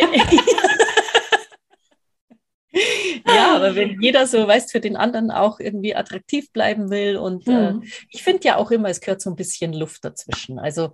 [3.26, 7.46] ja, aber wenn jeder so, weißt, für den anderen auch irgendwie attraktiv bleiben will und
[7.46, 7.84] äh, mhm.
[8.10, 10.58] ich finde ja auch immer, es gehört so ein bisschen Luft dazwischen.
[10.58, 10.92] Also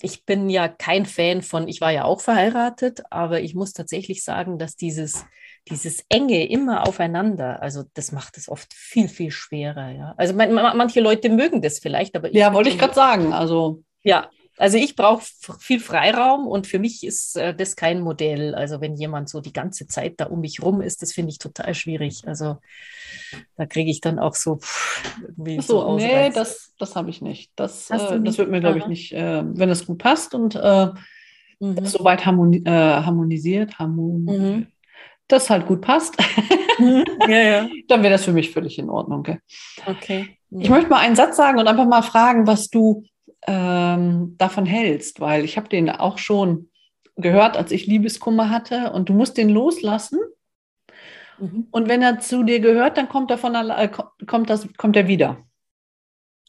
[0.00, 4.22] ich bin ja kein Fan von, ich war ja auch verheiratet, aber ich muss tatsächlich
[4.22, 5.24] sagen, dass dieses
[5.70, 9.90] dieses enge immer aufeinander, also das macht es oft viel, viel schwerer.
[9.90, 10.14] Ja.
[10.16, 13.32] Also man, manche Leute mögen das vielleicht, aber ja, wollte ich gerade sagen.
[13.32, 15.24] Also ja, Also ich brauche
[15.58, 18.54] viel Freiraum und für mich ist äh, das kein Modell.
[18.54, 21.38] Also wenn jemand so die ganze Zeit da um mich rum ist, das finde ich
[21.38, 22.22] total schwierig.
[22.26, 22.58] Also
[23.56, 24.60] da kriege ich dann auch so
[25.22, 27.50] irgendwie so, so Nee, das, das habe ich nicht.
[27.56, 30.88] Das, äh, das wird mir, glaube ich, nicht, äh, wenn es gut passt und äh,
[31.58, 31.84] mhm.
[31.84, 34.66] soweit harmoni äh, harmonisiert, harmon mhm.
[35.28, 36.16] Das halt gut passt,
[36.78, 37.04] mhm.
[37.28, 37.68] ja, ja.
[37.88, 39.20] dann wäre das für mich völlig in Ordnung.
[39.20, 39.40] Okay.
[39.86, 40.38] okay.
[40.50, 43.04] Ich möchte mal einen Satz sagen und einfach mal fragen, was du
[43.46, 46.70] ähm, davon hältst, weil ich habe den auch schon
[47.16, 50.18] gehört, als ich Liebeskummer hatte und du musst den loslassen.
[51.38, 51.68] Mhm.
[51.70, 53.90] Und wenn er zu dir gehört, dann kommt er von äh,
[54.26, 55.38] kommt das kommt er wieder.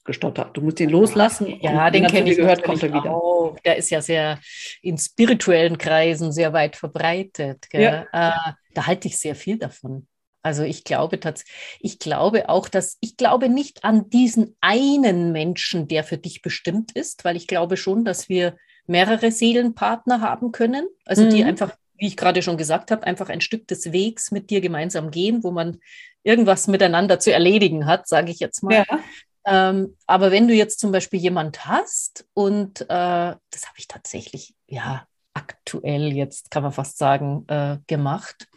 [0.05, 0.55] Gestottert.
[0.55, 1.59] Du musst ihn loslassen.
[1.61, 3.11] Ja, den kenne ich gehört, kommt er wieder.
[3.11, 3.57] Auch.
[3.65, 4.39] Der ist ja sehr
[4.83, 7.65] in spirituellen Kreisen sehr weit verbreitet.
[7.73, 8.05] Ja.
[8.13, 10.07] Äh, da halte ich sehr viel davon.
[10.43, 15.87] Also ich glaube tatsächlich, ich glaube auch, dass ich glaube nicht an diesen einen Menschen,
[15.87, 20.87] der für dich bestimmt ist, weil ich glaube schon, dass wir mehrere Seelenpartner haben können,
[21.05, 21.29] also mhm.
[21.31, 24.61] die einfach, wie ich gerade schon gesagt habe, einfach ein Stück des Wegs mit dir
[24.61, 25.79] gemeinsam gehen, wo man
[26.21, 28.85] irgendwas miteinander zu erledigen hat, sage ich jetzt mal.
[28.87, 28.99] Ja.
[29.45, 34.55] Ähm, aber wenn du jetzt zum Beispiel jemand hast und äh, das habe ich tatsächlich,
[34.67, 38.47] ja, aktuell jetzt kann man fast sagen, äh, gemacht.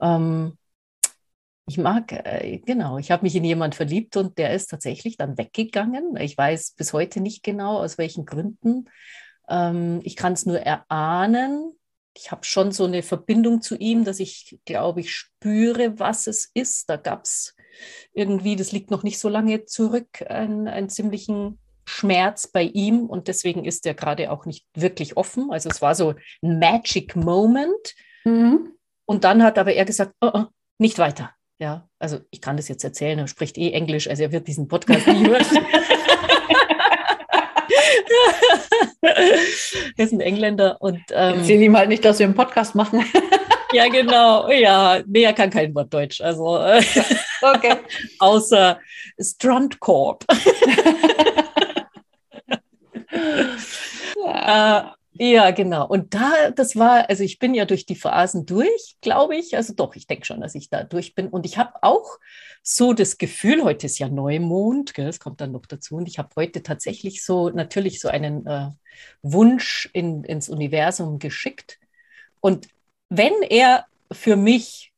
[0.00, 0.58] Ähm,
[1.68, 5.36] ich mag, äh, genau, ich habe mich in jemand verliebt und der ist tatsächlich dann
[5.36, 6.16] weggegangen.
[6.16, 8.88] Ich weiß bis heute nicht genau, aus welchen Gründen.
[9.48, 11.72] Ähm, ich kann es nur erahnen.
[12.14, 16.50] Ich habe schon so eine Verbindung zu ihm, dass ich, glaube ich, spüre, was es
[16.54, 16.88] ist.
[16.88, 17.55] Da gab es
[18.12, 23.28] irgendwie, das liegt noch nicht so lange zurück, einen, einen ziemlichen Schmerz bei ihm und
[23.28, 25.50] deswegen ist er gerade auch nicht wirklich offen.
[25.50, 27.94] Also es war so ein Magic Moment.
[28.24, 28.72] Mhm.
[29.04, 30.44] Und dann hat aber er gesagt, oh, oh,
[30.78, 34.32] nicht weiter ja, also ich kann das jetzt erzählen, er spricht eh Englisch, also er
[34.32, 35.42] wird diesen Podcast nie hören.
[39.96, 41.00] er ist ein Engländer und.
[41.12, 43.04] Ähm, Erzähl ihm halt nicht, dass wir einen Podcast machen.
[43.72, 44.50] Ja, genau.
[44.50, 46.20] Ja, nee, er kann kein Wort Deutsch.
[46.20, 46.82] Also, äh,
[47.42, 47.76] okay.
[48.18, 48.80] außer
[49.20, 50.24] Strandkorb.
[54.24, 54.80] ja.
[54.80, 55.86] Äh, ja, genau.
[55.86, 59.56] Und da, das war, also ich bin ja durch die Phasen durch, glaube ich.
[59.56, 61.28] Also doch, ich denke schon, dass ich da durch bin.
[61.28, 62.18] Und ich habe auch
[62.62, 65.96] so das Gefühl, heute ist ja Neumond, gell, das kommt dann noch dazu.
[65.96, 68.68] Und ich habe heute tatsächlich so, natürlich so einen äh,
[69.22, 71.78] Wunsch in, ins Universum geschickt.
[72.40, 72.68] Und
[73.08, 74.92] wenn er für mich,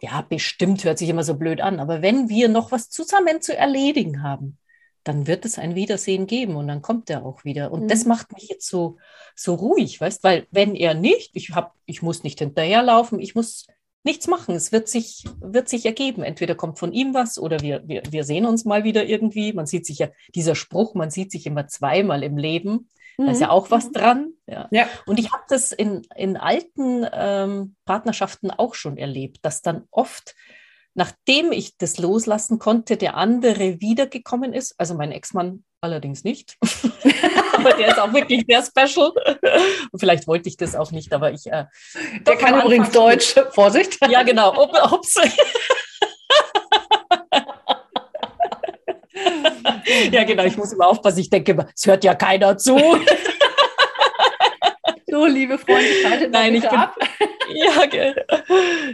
[0.00, 3.56] ja, bestimmt hört sich immer so blöd an, aber wenn wir noch was zusammen zu
[3.56, 4.58] erledigen haben,
[5.04, 7.72] dann wird es ein Wiedersehen geben und dann kommt er auch wieder.
[7.72, 7.88] Und mhm.
[7.88, 8.98] das macht mich jetzt so,
[9.34, 13.66] so ruhig, weißt, weil wenn er nicht, ich hab, ich muss nicht hinterherlaufen, ich muss
[14.02, 14.54] nichts machen.
[14.54, 16.22] Es wird sich, wird sich ergeben.
[16.22, 19.52] Entweder kommt von ihm was oder wir, wir, wir sehen uns mal wieder irgendwie.
[19.52, 22.88] Man sieht sich ja, dieser Spruch, man sieht sich immer zweimal im Leben.
[23.20, 23.26] Mhm.
[23.26, 23.52] Da ist ja mhm.
[23.52, 23.92] auch was mhm.
[23.92, 24.32] dran.
[24.46, 24.68] Ja.
[24.70, 24.88] ja.
[25.06, 30.34] Und ich habe das in, in alten ähm, Partnerschaften auch schon erlebt, dass dann oft
[30.94, 36.58] Nachdem ich das loslassen konnte, der andere wiedergekommen ist, also mein Ex-Mann allerdings nicht,
[37.56, 39.12] aber der ist auch wirklich sehr special.
[39.92, 41.46] Und vielleicht wollte ich das auch nicht, aber ich.
[41.46, 41.66] Äh,
[42.26, 43.98] der kann übrigens Deutsch, Vorsicht.
[44.10, 44.52] Ja, genau.
[44.60, 44.72] Ob,
[50.12, 51.20] ja, genau, ich muss immer aufpassen.
[51.20, 52.78] Ich denke, es hört ja keiner zu.
[55.10, 56.96] So, liebe Freunde, schaltet Nein, ich bin, ab.
[57.54, 58.12] ja,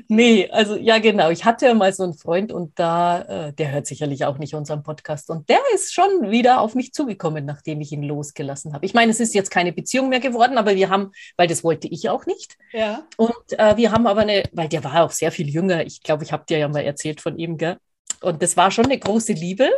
[0.09, 1.31] nee, also ja, genau.
[1.31, 4.83] Ich hatte mal so einen Freund und da, äh, der hört sicherlich auch nicht unseren
[4.83, 8.87] Podcast und der ist schon wieder auf mich zugekommen, nachdem ich ihn losgelassen habe.
[8.87, 11.87] Ich meine, es ist jetzt keine Beziehung mehr geworden, aber wir haben, weil das wollte
[11.89, 12.57] ich auch nicht.
[12.73, 13.07] Ja.
[13.19, 15.85] Und äh, wir haben aber eine, weil der war auch sehr viel jünger.
[15.85, 17.77] Ich glaube, ich habe dir ja mal erzählt von ihm, gell?
[18.23, 19.69] Und das war schon eine große Liebe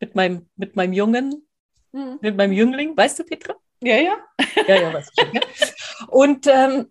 [0.00, 1.46] mit meinem, mit meinem Jungen,
[1.92, 2.18] mhm.
[2.20, 2.96] mit meinem Jüngling.
[2.96, 3.54] Weißt du, Petra?
[3.82, 4.16] Ja, ja.
[4.66, 5.34] Ja, ja, weiß ich schon.
[5.34, 5.40] Ja.
[6.08, 6.90] Und ähm,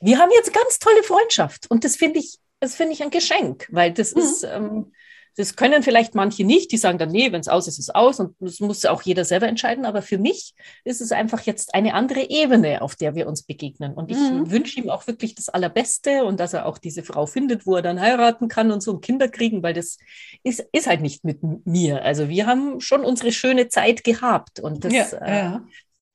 [0.00, 3.68] wir haben jetzt ganz tolle Freundschaft und das finde ich, das finde ich ein Geschenk,
[3.70, 4.20] weil das mhm.
[4.20, 4.92] ist, ähm,
[5.36, 7.94] das können vielleicht manche nicht, die sagen dann, nee, wenn es aus ist, ist es
[7.94, 9.84] aus und das muss auch jeder selber entscheiden.
[9.84, 13.94] Aber für mich ist es einfach jetzt eine andere Ebene, auf der wir uns begegnen.
[13.94, 14.50] Und ich mhm.
[14.50, 17.82] wünsche ihm auch wirklich das Allerbeste und dass er auch diese Frau findet, wo er
[17.82, 19.98] dann heiraten kann und so und Kinder kriegen, weil das
[20.44, 22.02] ist, ist halt nicht mit mir.
[22.02, 25.64] Also wir haben schon unsere schöne Zeit gehabt und das, ja, äh, ja.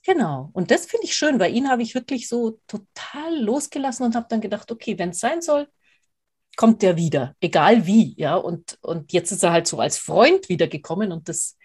[0.05, 0.49] Genau.
[0.53, 1.37] Und das finde ich schön.
[1.37, 5.19] Bei Ihnen habe ich wirklich so total losgelassen und habe dann gedacht, okay, wenn es
[5.19, 5.67] sein soll,
[6.59, 8.35] kommt der wieder, egal wie, ja.
[8.35, 11.57] Und, und jetzt ist er halt so als Freund wiedergekommen und das,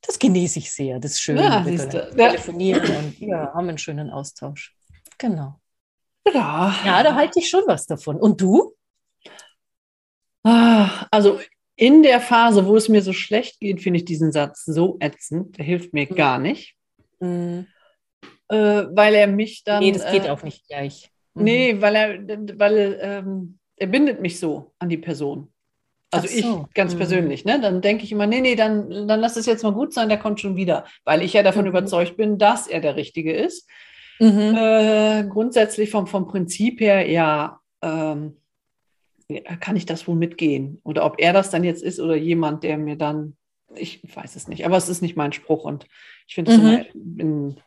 [0.00, 0.98] das genieße ich sehr.
[0.98, 1.36] Das ist schön.
[1.36, 1.76] Ja, wir
[2.16, 2.98] telefonieren ja.
[3.00, 4.74] und ja, haben einen schönen Austausch.
[5.18, 5.60] Genau.
[6.26, 6.74] Ja.
[6.86, 8.16] Ja, da halte ich schon was davon.
[8.16, 8.74] Und du?
[10.42, 11.38] Ah, also
[11.76, 15.58] in der Phase, wo es mir so schlecht geht, finde ich diesen Satz so ätzend.
[15.58, 16.14] Der hilft mir mhm.
[16.14, 16.76] gar nicht.
[17.18, 17.66] Mhm.
[18.48, 19.80] Äh, weil er mich dann.
[19.80, 21.10] Nee, das geht äh, auch nicht gleich.
[21.34, 21.44] Mhm.
[21.44, 25.48] Nee, weil er, weil ähm, er bindet mich so an die Person.
[26.12, 26.34] Also so.
[26.68, 26.98] ich ganz mhm.
[26.98, 27.60] persönlich, ne?
[27.60, 30.18] Dann denke ich immer, nee, nee, dann, dann lass es jetzt mal gut sein, der
[30.18, 30.84] kommt schon wieder.
[31.04, 31.70] Weil ich ja davon mhm.
[31.70, 33.68] überzeugt bin, dass er der Richtige ist.
[34.18, 34.54] Mhm.
[34.56, 38.36] Äh, grundsätzlich vom, vom Prinzip her, ja, ähm,
[39.60, 40.80] kann ich das wohl mitgehen?
[40.82, 43.36] Oder ob er das dann jetzt ist oder jemand, der mir dann,
[43.74, 45.86] ich weiß es nicht, aber es ist nicht mein Spruch und
[46.26, 46.64] ich finde es mhm.
[46.64, 46.84] immer
[47.18, 47.60] in,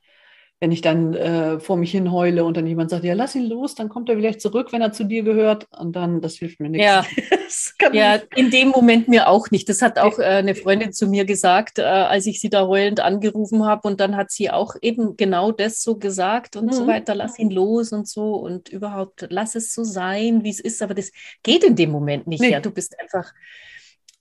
[0.63, 3.49] wenn ich dann äh, vor mich hin heule und dann jemand sagt, ja, lass ihn
[3.49, 5.67] los, dann kommt er vielleicht zurück, wenn er zu dir gehört.
[5.77, 7.73] Und dann, das hilft mir nichts.
[7.81, 9.67] Ja, ja in dem Moment mir auch nicht.
[9.67, 13.01] Das hat auch äh, eine Freundin zu mir gesagt, äh, als ich sie da heulend
[13.01, 13.85] angerufen habe.
[13.89, 16.71] Und dann hat sie auch eben genau das so gesagt und mhm.
[16.71, 20.61] so weiter, lass ihn los und so und überhaupt, lass es so sein, wie es
[20.61, 20.81] ist.
[20.81, 21.11] Aber das
[21.43, 22.39] geht in dem Moment nicht.
[22.39, 22.51] Nee.
[22.51, 23.33] Ja, du bist einfach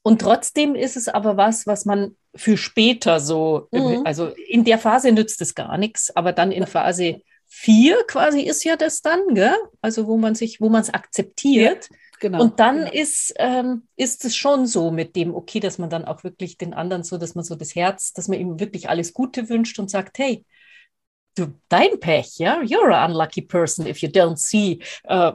[0.02, 4.02] und trotzdem ist es aber was, was man für später so, mhm.
[4.04, 8.64] also in der Phase nützt es gar nichts, aber dann in Phase 4 quasi ist
[8.64, 9.56] ja das dann, gell?
[9.80, 11.88] also wo man sich, wo man es akzeptiert.
[11.90, 12.42] Ja, genau.
[12.42, 12.92] Und dann genau.
[12.92, 16.72] ist, ähm, ist es schon so mit dem, okay, dass man dann auch wirklich den
[16.72, 19.90] anderen so, dass man so das Herz, dass man ihm wirklich alles Gute wünscht und
[19.90, 20.44] sagt, hey,
[21.36, 25.32] du, dein Pech, ja, you're an unlucky person if you don't see, uh,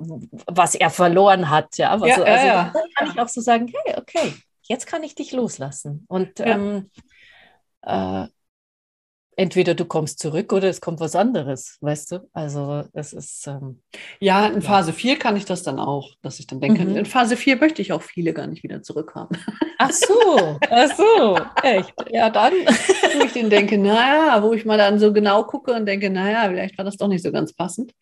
[0.47, 1.91] was er verloren hat, ja.
[1.91, 2.71] Also, ja, also ja.
[2.73, 4.33] dann kann ich auch so sagen, hey, okay,
[4.67, 6.05] jetzt kann ich dich loslassen.
[6.07, 6.45] Und ja.
[6.45, 6.89] ähm,
[7.81, 8.27] äh,
[9.37, 12.29] entweder du kommst zurück oder es kommt was anderes, weißt du?
[12.33, 13.47] Also es ist.
[13.47, 13.81] Ähm,
[14.19, 16.97] ja, in Phase 4 kann ich das dann auch, dass ich dann denke, mhm.
[16.97, 19.37] in Phase 4 möchte ich auch viele gar nicht wieder zurückhaben.
[19.79, 21.93] Ach so, ach so, echt.
[22.09, 22.51] Ja, dann.
[23.15, 26.49] wo ich dann denke, naja, wo ich mal dann so genau gucke und denke, naja,
[26.49, 27.93] vielleicht war das doch nicht so ganz passend.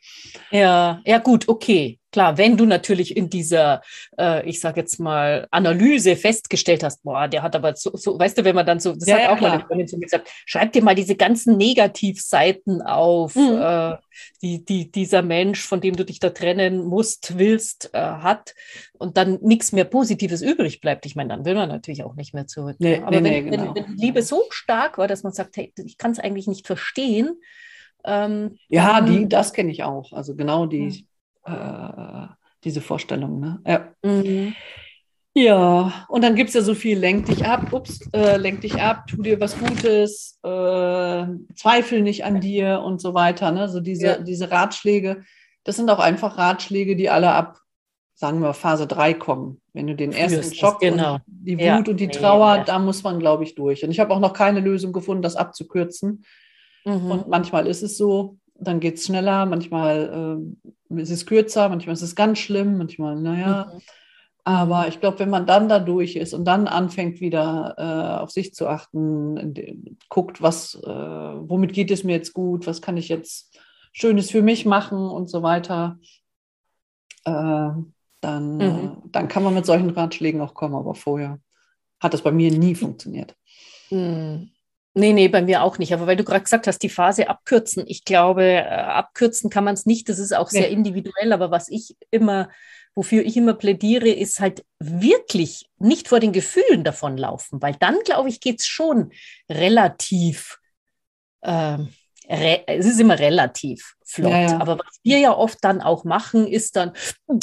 [0.51, 1.99] Ja, ja, gut, okay.
[2.15, 3.81] Klar, wenn du natürlich in dieser,
[4.17, 8.37] äh, ich sage jetzt mal, Analyse festgestellt hast, boah, der hat aber so, so weißt
[8.37, 9.49] du, wenn man dann so, das ja, hat ja, auch klar.
[9.51, 13.59] meine Freundin zu mir gesagt, schreib dir mal diese ganzen Negativseiten auf, mhm.
[13.61, 13.97] äh,
[14.41, 18.55] die, die dieser Mensch, von dem du dich da trennen musst, willst, äh, hat
[18.93, 21.05] und dann nichts mehr Positives übrig bleibt.
[21.05, 22.77] Ich meine, dann will man natürlich auch nicht mehr zurück.
[22.79, 23.75] Nee, aber nee, wenn, nee, genau.
[23.75, 26.65] wenn, wenn Liebe so stark war, dass man sagt, hey, ich kann es eigentlich nicht
[26.65, 27.41] verstehen,
[28.05, 30.13] ähm, ja, die, das kenne ich auch.
[30.13, 31.07] Also genau die, hm
[31.45, 32.27] äh,
[32.63, 33.39] diese Vorstellung.
[33.39, 33.59] Ne?
[33.65, 33.93] Ja.
[34.03, 34.55] Mhm.
[35.37, 38.81] Ja, und dann gibt es ja so viel, lenk dich ab, ups, äh, lenk dich
[38.81, 43.51] ab, tu dir was Gutes, äh, zweifel nicht an dir und so weiter.
[43.51, 43.67] Ne?
[43.67, 44.17] So diese, ja.
[44.17, 45.23] diese Ratschläge,
[45.65, 47.57] das sind auch einfach Ratschläge, die alle ab,
[48.13, 49.61] sagen wir, Phase 3 kommen.
[49.73, 51.17] Wenn du den ersten Schock genau.
[51.27, 51.77] die Wut ja.
[51.79, 53.83] und die Trauer, nee, da muss man, glaube ich, durch.
[53.83, 56.23] Und ich habe auch noch keine Lösung gefunden, das abzukürzen.
[56.85, 57.11] Mhm.
[57.11, 60.47] Und manchmal ist es so, dann geht es schneller, manchmal
[60.89, 63.71] äh, ist es kürzer, manchmal ist es ganz schlimm, manchmal, naja.
[63.73, 63.81] Mhm.
[64.47, 68.29] Aber ich glaube, wenn man dann da durch ist und dann anfängt wieder äh, auf
[68.29, 69.55] sich zu achten,
[70.09, 73.59] guckt, was, äh, womit geht es mir jetzt gut, was kann ich jetzt
[73.91, 75.97] Schönes für mich machen und so weiter,
[77.23, 77.69] äh,
[78.21, 78.97] dann, mhm.
[79.05, 80.75] dann kann man mit solchen Ratschlägen auch kommen.
[80.75, 81.39] Aber vorher
[81.99, 83.35] hat das bei mir nie funktioniert.
[83.89, 84.51] Mhm.
[84.97, 85.93] Nee, nee, bei mir auch nicht.
[85.93, 89.73] Aber weil du gerade gesagt hast, die Phase abkürzen, ich glaube, äh, abkürzen kann man
[89.73, 90.07] es nicht.
[90.07, 90.73] Das ist auch sehr nee.
[90.73, 91.33] individuell.
[91.33, 92.49] Aber was ich immer,
[92.95, 97.61] wofür ich immer plädiere, ist halt wirklich nicht vor den Gefühlen davonlaufen.
[97.61, 99.11] Weil dann, glaube ich, geht es schon
[99.51, 100.59] relativ,
[101.41, 101.77] äh,
[102.29, 104.31] re es ist immer relativ flott.
[104.31, 104.61] Ja, ja.
[104.61, 106.93] Aber was wir ja oft dann auch machen, ist dann,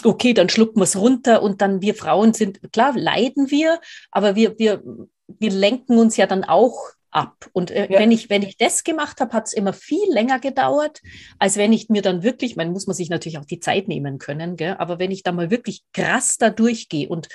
[0.04, 3.78] okay, dann schlucken wir es runter und dann wir Frauen sind, klar, leiden wir,
[4.10, 4.82] aber wir, wir,
[5.26, 7.48] wir lenken uns ja dann auch ab.
[7.52, 7.98] Und äh, ja.
[7.98, 11.00] wenn, ich, wenn ich das gemacht habe, hat es immer viel länger gedauert,
[11.38, 14.18] als wenn ich mir dann wirklich, man muss man sich natürlich auch die Zeit nehmen
[14.18, 14.76] können, gell?
[14.78, 17.28] aber wenn ich da mal wirklich krass da durchgehe und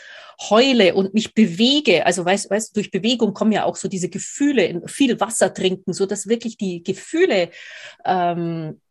[0.49, 4.81] heule und mich bewege, also weißt, weißt durch Bewegung kommen ja auch so diese Gefühle,
[4.87, 7.49] viel Wasser trinken, so dass wirklich die Gefühle
[8.05, 8.81] ähm,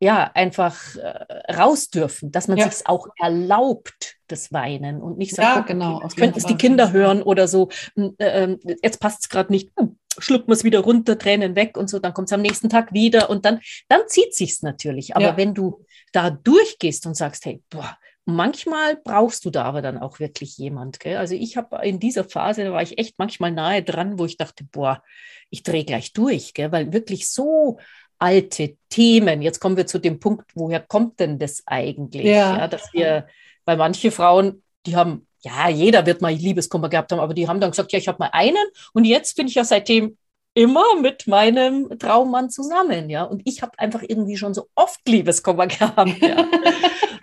[0.00, 2.70] ja, einfach äh, raus dürfen, dass man ja.
[2.70, 6.92] sich auch erlaubt, das Weinen und nicht sagt, ja, genau, jetzt könnten es die Kinder
[6.92, 10.80] hören oder so, äh, ähm, jetzt passt es gerade nicht, hm, schluckt man es wieder
[10.80, 14.02] runter, Tränen weg und so, dann kommt es am nächsten Tag wieder und dann, dann
[14.06, 15.16] zieht sich's natürlich.
[15.16, 15.36] Aber ja.
[15.36, 20.20] wenn du da durchgehst und sagst, hey, boah, manchmal brauchst du da aber dann auch
[20.20, 21.00] wirklich jemand.
[21.00, 21.16] Gell?
[21.16, 24.36] Also ich habe in dieser Phase, da war ich echt manchmal nahe dran, wo ich
[24.36, 25.02] dachte, boah,
[25.50, 26.72] ich drehe gleich durch, gell?
[26.72, 27.78] weil wirklich so
[28.18, 32.26] alte Themen, jetzt kommen wir zu dem Punkt, woher kommt denn das eigentlich?
[32.26, 32.58] Ja.
[32.58, 33.28] ja dass wir,
[33.64, 37.60] weil manche Frauen, die haben ja, jeder wird mal Liebeskummer gehabt haben, aber die haben
[37.60, 40.16] dann gesagt, ja, ich habe mal einen und jetzt bin ich ja seitdem
[40.54, 43.22] immer mit meinem Traummann zusammen, ja.
[43.22, 46.48] Und ich habe einfach irgendwie schon so oft Liebeskummer gehabt, ja.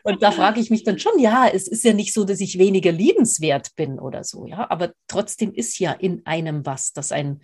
[0.03, 2.57] und da frage ich mich dann schon, ja, es ist ja nicht so, dass ich
[2.57, 4.69] weniger liebenswert bin oder so, ja.
[4.69, 7.41] Aber trotzdem ist ja in einem was, das ein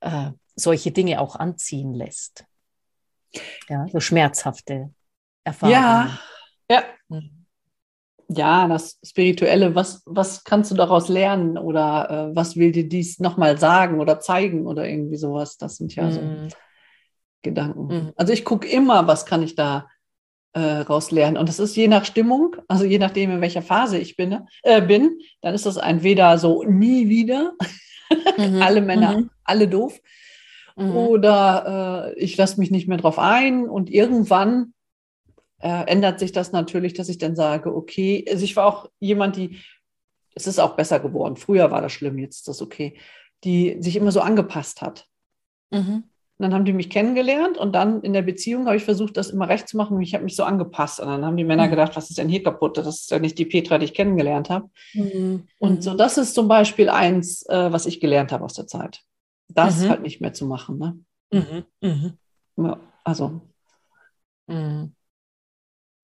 [0.00, 2.44] äh, solche Dinge auch anziehen lässt.
[3.68, 4.90] Ja, so schmerzhafte
[5.42, 5.76] Erfahrungen.
[5.80, 6.20] Ja,
[6.70, 6.84] ja.
[7.08, 7.43] Mhm
[8.28, 13.20] ja, das Spirituelle, was, was kannst du daraus lernen oder äh, was will dir dies
[13.20, 15.56] nochmal sagen oder zeigen oder irgendwie sowas?
[15.56, 16.12] Das sind ja mm.
[16.12, 16.48] so mhm.
[17.42, 17.86] Gedanken.
[17.86, 18.12] Mm.
[18.16, 19.88] Also ich gucke immer, was kann ich da
[20.54, 21.36] äh, raus lernen.
[21.36, 24.80] Und das ist je nach Stimmung, also je nachdem, in welcher Phase ich bin, äh,
[24.80, 27.54] bin dann ist das entweder so nie wieder,
[28.38, 28.62] mhm.
[28.62, 29.30] alle Männer, mhm.
[29.42, 30.00] alle doof,
[30.76, 30.96] mhm.
[30.96, 34.73] oder äh, ich lasse mich nicht mehr drauf ein und irgendwann
[35.64, 39.36] äh, ändert sich das natürlich, dass ich dann sage, okay, also ich war auch jemand,
[39.36, 39.60] die,
[40.34, 41.36] es ist auch besser geworden.
[41.36, 42.98] Früher war das schlimm, jetzt ist das okay,
[43.44, 45.06] die sich immer so angepasst hat.
[45.70, 46.04] Mhm.
[46.36, 49.30] Und dann haben die mich kennengelernt und dann in der Beziehung habe ich versucht, das
[49.30, 49.96] immer recht zu machen.
[49.96, 51.00] Und ich habe mich so angepasst.
[51.00, 51.70] Und dann haben die Männer mhm.
[51.70, 52.76] gedacht, was ist denn hier kaputt?
[52.76, 54.68] Das ist ja nicht die Petra, die ich kennengelernt habe.
[54.92, 55.48] Mhm.
[55.60, 59.00] Und so, das ist zum Beispiel eins, äh, was ich gelernt habe aus der Zeit.
[59.48, 59.88] Das mhm.
[59.88, 60.78] halt nicht mehr zu machen.
[60.78, 60.98] Ne?
[61.32, 61.64] Mhm.
[61.80, 62.18] Mhm.
[62.56, 63.40] Ja, also.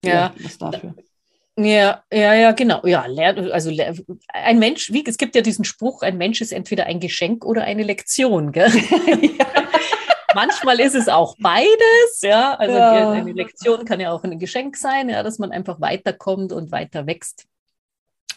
[0.03, 0.95] Ja, was dafür.
[1.57, 2.85] Ja, ja, ja, genau.
[2.85, 3.71] Ja, also
[4.29, 7.63] ein Mensch, wie es gibt ja diesen Spruch, ein Mensch ist entweder ein Geschenk oder
[7.63, 8.51] eine Lektion.
[8.51, 8.71] Gell?
[9.37, 9.45] ja.
[10.33, 12.55] Manchmal ist es auch beides, ja.
[12.55, 13.11] Also ja.
[13.11, 17.05] eine Lektion kann ja auch ein Geschenk sein, ja, dass man einfach weiterkommt und weiter
[17.05, 17.45] wächst.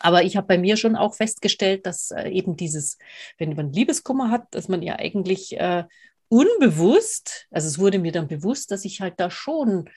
[0.00, 2.98] Aber ich habe bei mir schon auch festgestellt, dass äh, eben dieses,
[3.38, 5.84] wenn man Liebeskummer hat, dass man ja eigentlich äh,
[6.28, 9.88] unbewusst, also es wurde mir dann bewusst, dass ich halt da schon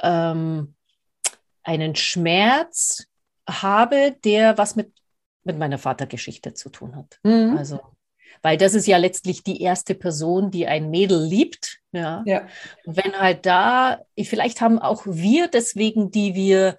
[0.00, 0.74] ähm,
[1.68, 3.04] einen Schmerz
[3.46, 4.90] habe, der was mit,
[5.44, 7.18] mit meiner Vatergeschichte zu tun hat.
[7.22, 7.58] Mhm.
[7.58, 7.80] Also,
[8.40, 11.80] weil das ist ja letztlich die erste Person, die ein Mädel liebt.
[11.92, 12.22] Ja.
[12.24, 12.46] ja.
[12.86, 16.78] wenn halt da, vielleicht haben auch wir deswegen, die wir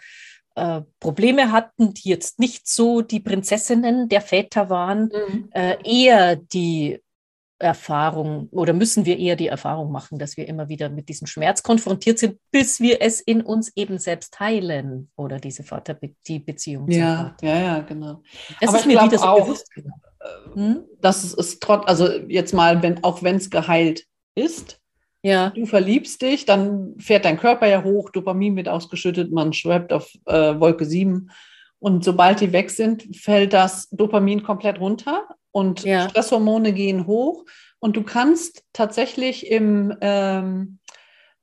[0.56, 5.50] äh, Probleme hatten, die jetzt nicht so die Prinzessinnen der Väter waren, mhm.
[5.52, 7.00] äh, eher die
[7.60, 11.62] Erfahrung oder müssen wir eher die Erfahrung machen, dass wir immer wieder mit diesem Schmerz
[11.62, 16.90] konfrontiert sind, bis wir es in uns eben selbst heilen oder diese Vater die Beziehung.
[16.90, 18.24] Ja, ja, ja, genau.
[18.62, 19.70] Das Aber ist mir wieder so auch, bewusst.
[20.54, 20.86] Hm?
[21.02, 24.80] Das ist, ist trotz, also jetzt mal, wenn auch wenn es geheilt ist,
[25.22, 25.50] ja.
[25.50, 30.14] du verliebst dich, dann fährt dein Körper ja hoch, Dopamin wird ausgeschüttet, man schwebt auf
[30.26, 31.30] äh, Wolke 7
[31.80, 36.10] und sobald die weg sind, fällt das Dopamin komplett runter und ja.
[36.10, 37.46] Stresshormone gehen hoch.
[37.80, 40.80] Und du kannst tatsächlich im, ähm,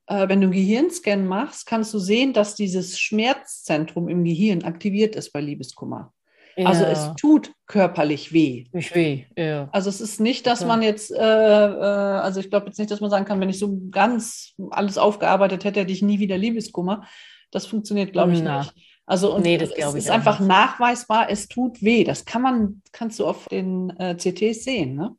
[0.07, 5.17] äh, wenn du einen Gehirnscan machst, kannst du sehen, dass dieses Schmerzzentrum im Gehirn aktiviert
[5.17, 6.13] ist bei Liebeskummer.
[6.57, 6.69] Ja.
[6.69, 8.65] Also es tut körperlich weh.
[8.73, 9.69] Nicht weh, ja.
[9.73, 13.01] Also es ist nicht, dass man jetzt, äh, äh, also ich glaube jetzt nicht, dass
[13.01, 17.07] man sagen kann, wenn ich so ganz alles aufgearbeitet hätte, hätte ich nie wieder Liebeskummer.
[17.51, 18.61] Das funktioniert, glaube ich, Na.
[18.61, 18.75] nicht.
[19.07, 20.49] Also und nee, das es ist einfach nicht.
[20.49, 22.03] nachweisbar, es tut weh.
[22.03, 25.17] Das kann man, kannst du auf den äh, CTs sehen, ne?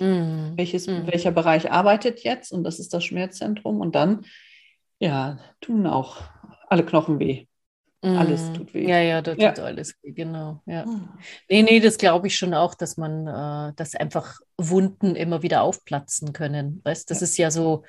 [0.00, 0.56] Mm.
[0.56, 1.06] Welches, mm.
[1.06, 2.52] Welcher Bereich arbeitet jetzt?
[2.52, 3.80] Und das ist das Schmerzzentrum.
[3.80, 4.26] Und dann,
[4.98, 6.18] ja, tun auch
[6.68, 7.46] alle Knochen weh.
[8.02, 8.18] Mm.
[8.18, 8.86] Alles tut weh.
[8.86, 10.60] Ja, ja, da tut alles weh, genau.
[10.66, 10.84] Ja.
[10.84, 11.08] Mm.
[11.48, 15.62] Nee, nee, das glaube ich schon auch, dass man, äh, dass einfach Wunden immer wieder
[15.62, 16.82] aufplatzen können.
[16.84, 17.24] Weißt, das ja.
[17.24, 17.84] ist ja so,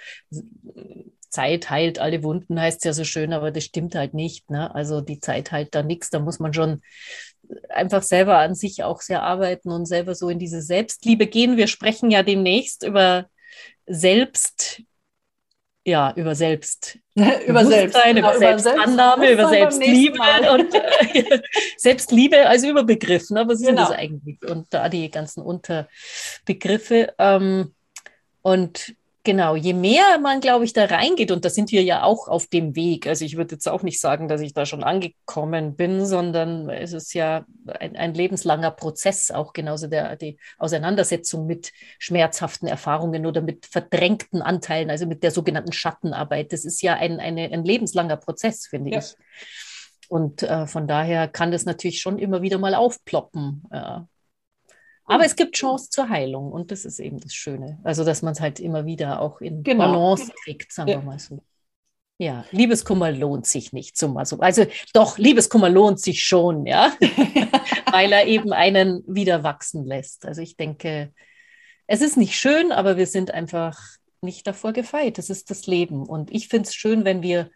[1.34, 4.50] Zeit heilt alle Wunden, heißt es ja so schön, aber das stimmt halt nicht.
[4.50, 4.74] Ne?
[4.74, 6.10] Also die Zeit heilt da nichts.
[6.10, 6.82] Da muss man schon
[7.70, 11.58] einfach selber an sich auch sehr arbeiten und selber so in diese Selbstliebe gehen.
[11.58, 13.26] Wir sprechen ja demnächst über
[13.88, 14.84] Selbst,
[15.86, 17.00] ja, über Selbst.
[17.16, 20.20] über Selbst, über genau, Selbstannahme, über Selbstliebe
[20.54, 21.42] und äh,
[21.78, 23.32] Selbstliebe als Überbegriff.
[23.32, 23.44] Ne?
[23.48, 23.82] Was genau.
[23.82, 24.42] ist das eigentlich?
[24.44, 27.14] Und da die ganzen Unterbegriffe.
[27.18, 27.74] Ähm,
[28.44, 32.28] und Genau, je mehr man, glaube ich, da reingeht, und da sind wir ja auch
[32.28, 33.08] auf dem Weg.
[33.08, 36.92] Also ich würde jetzt auch nicht sagen, dass ich da schon angekommen bin, sondern es
[36.92, 37.46] ist ja
[37.80, 44.42] ein, ein lebenslanger Prozess, auch genauso der, die Auseinandersetzung mit schmerzhaften Erfahrungen oder mit verdrängten
[44.42, 46.52] Anteilen, also mit der sogenannten Schattenarbeit.
[46.52, 49.00] Das ist ja ein, eine, ein lebenslanger Prozess, finde ja.
[49.00, 49.16] ich.
[50.10, 53.64] Und äh, von daher kann das natürlich schon immer wieder mal aufploppen.
[53.72, 54.06] Ja.
[55.06, 57.80] Aber es gibt Chance zur Heilung und das ist eben das Schöne.
[57.84, 59.92] Also, dass man es halt immer wieder auch in genau.
[59.92, 61.00] Balance kriegt, sagen ja.
[61.00, 61.44] wir mal so.
[62.20, 64.40] Ja, Liebeskummer lohnt sich nicht, so mal so.
[64.40, 66.94] Also doch, Liebeskummer lohnt sich schon, ja,
[67.92, 70.26] weil er eben einen wieder wachsen lässt.
[70.26, 71.12] Also ich denke,
[71.88, 73.78] es ist nicht schön, aber wir sind einfach
[74.22, 75.18] nicht davor gefeit.
[75.18, 76.06] Das ist das Leben.
[76.06, 77.50] Und ich finde es schön, wenn wir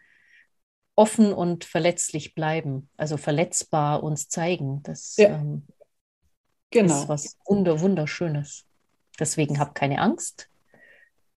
[0.96, 4.82] offen und verletzlich bleiben, also verletzbar uns zeigen.
[4.82, 5.28] Das ja.
[5.28, 5.66] ähm,
[6.70, 6.94] Genau.
[6.94, 8.66] ist was Wunder, Wunderschönes.
[9.18, 10.48] Deswegen hab keine Angst.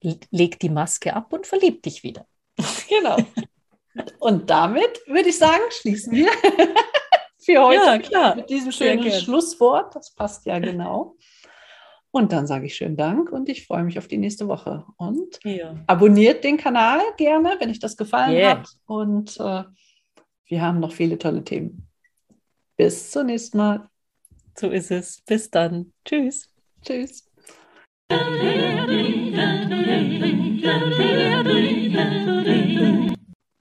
[0.01, 2.27] Leg die Maske ab und verlieb dich wieder.
[2.89, 3.19] Genau.
[4.21, 6.31] Und damit würde ich sagen, schließen wir
[7.39, 8.37] für heute ja, klar.
[8.37, 9.95] mit diesem schönen Schlusswort.
[9.95, 11.17] Das passt ja genau.
[12.11, 14.85] Und dann sage ich schönen Dank und ich freue mich auf die nächste Woche.
[14.97, 15.75] Und ja.
[15.87, 18.51] abonniert den Kanal gerne, wenn euch das gefallen yeah.
[18.51, 18.69] hat.
[18.87, 19.65] Und äh,
[20.47, 21.89] wir haben noch viele tolle Themen.
[22.77, 23.88] Bis zum nächsten Mal.
[24.59, 25.21] So ist es.
[25.21, 25.93] Bis dann.
[26.05, 26.49] Tschüss.
[26.83, 27.25] Tschüss.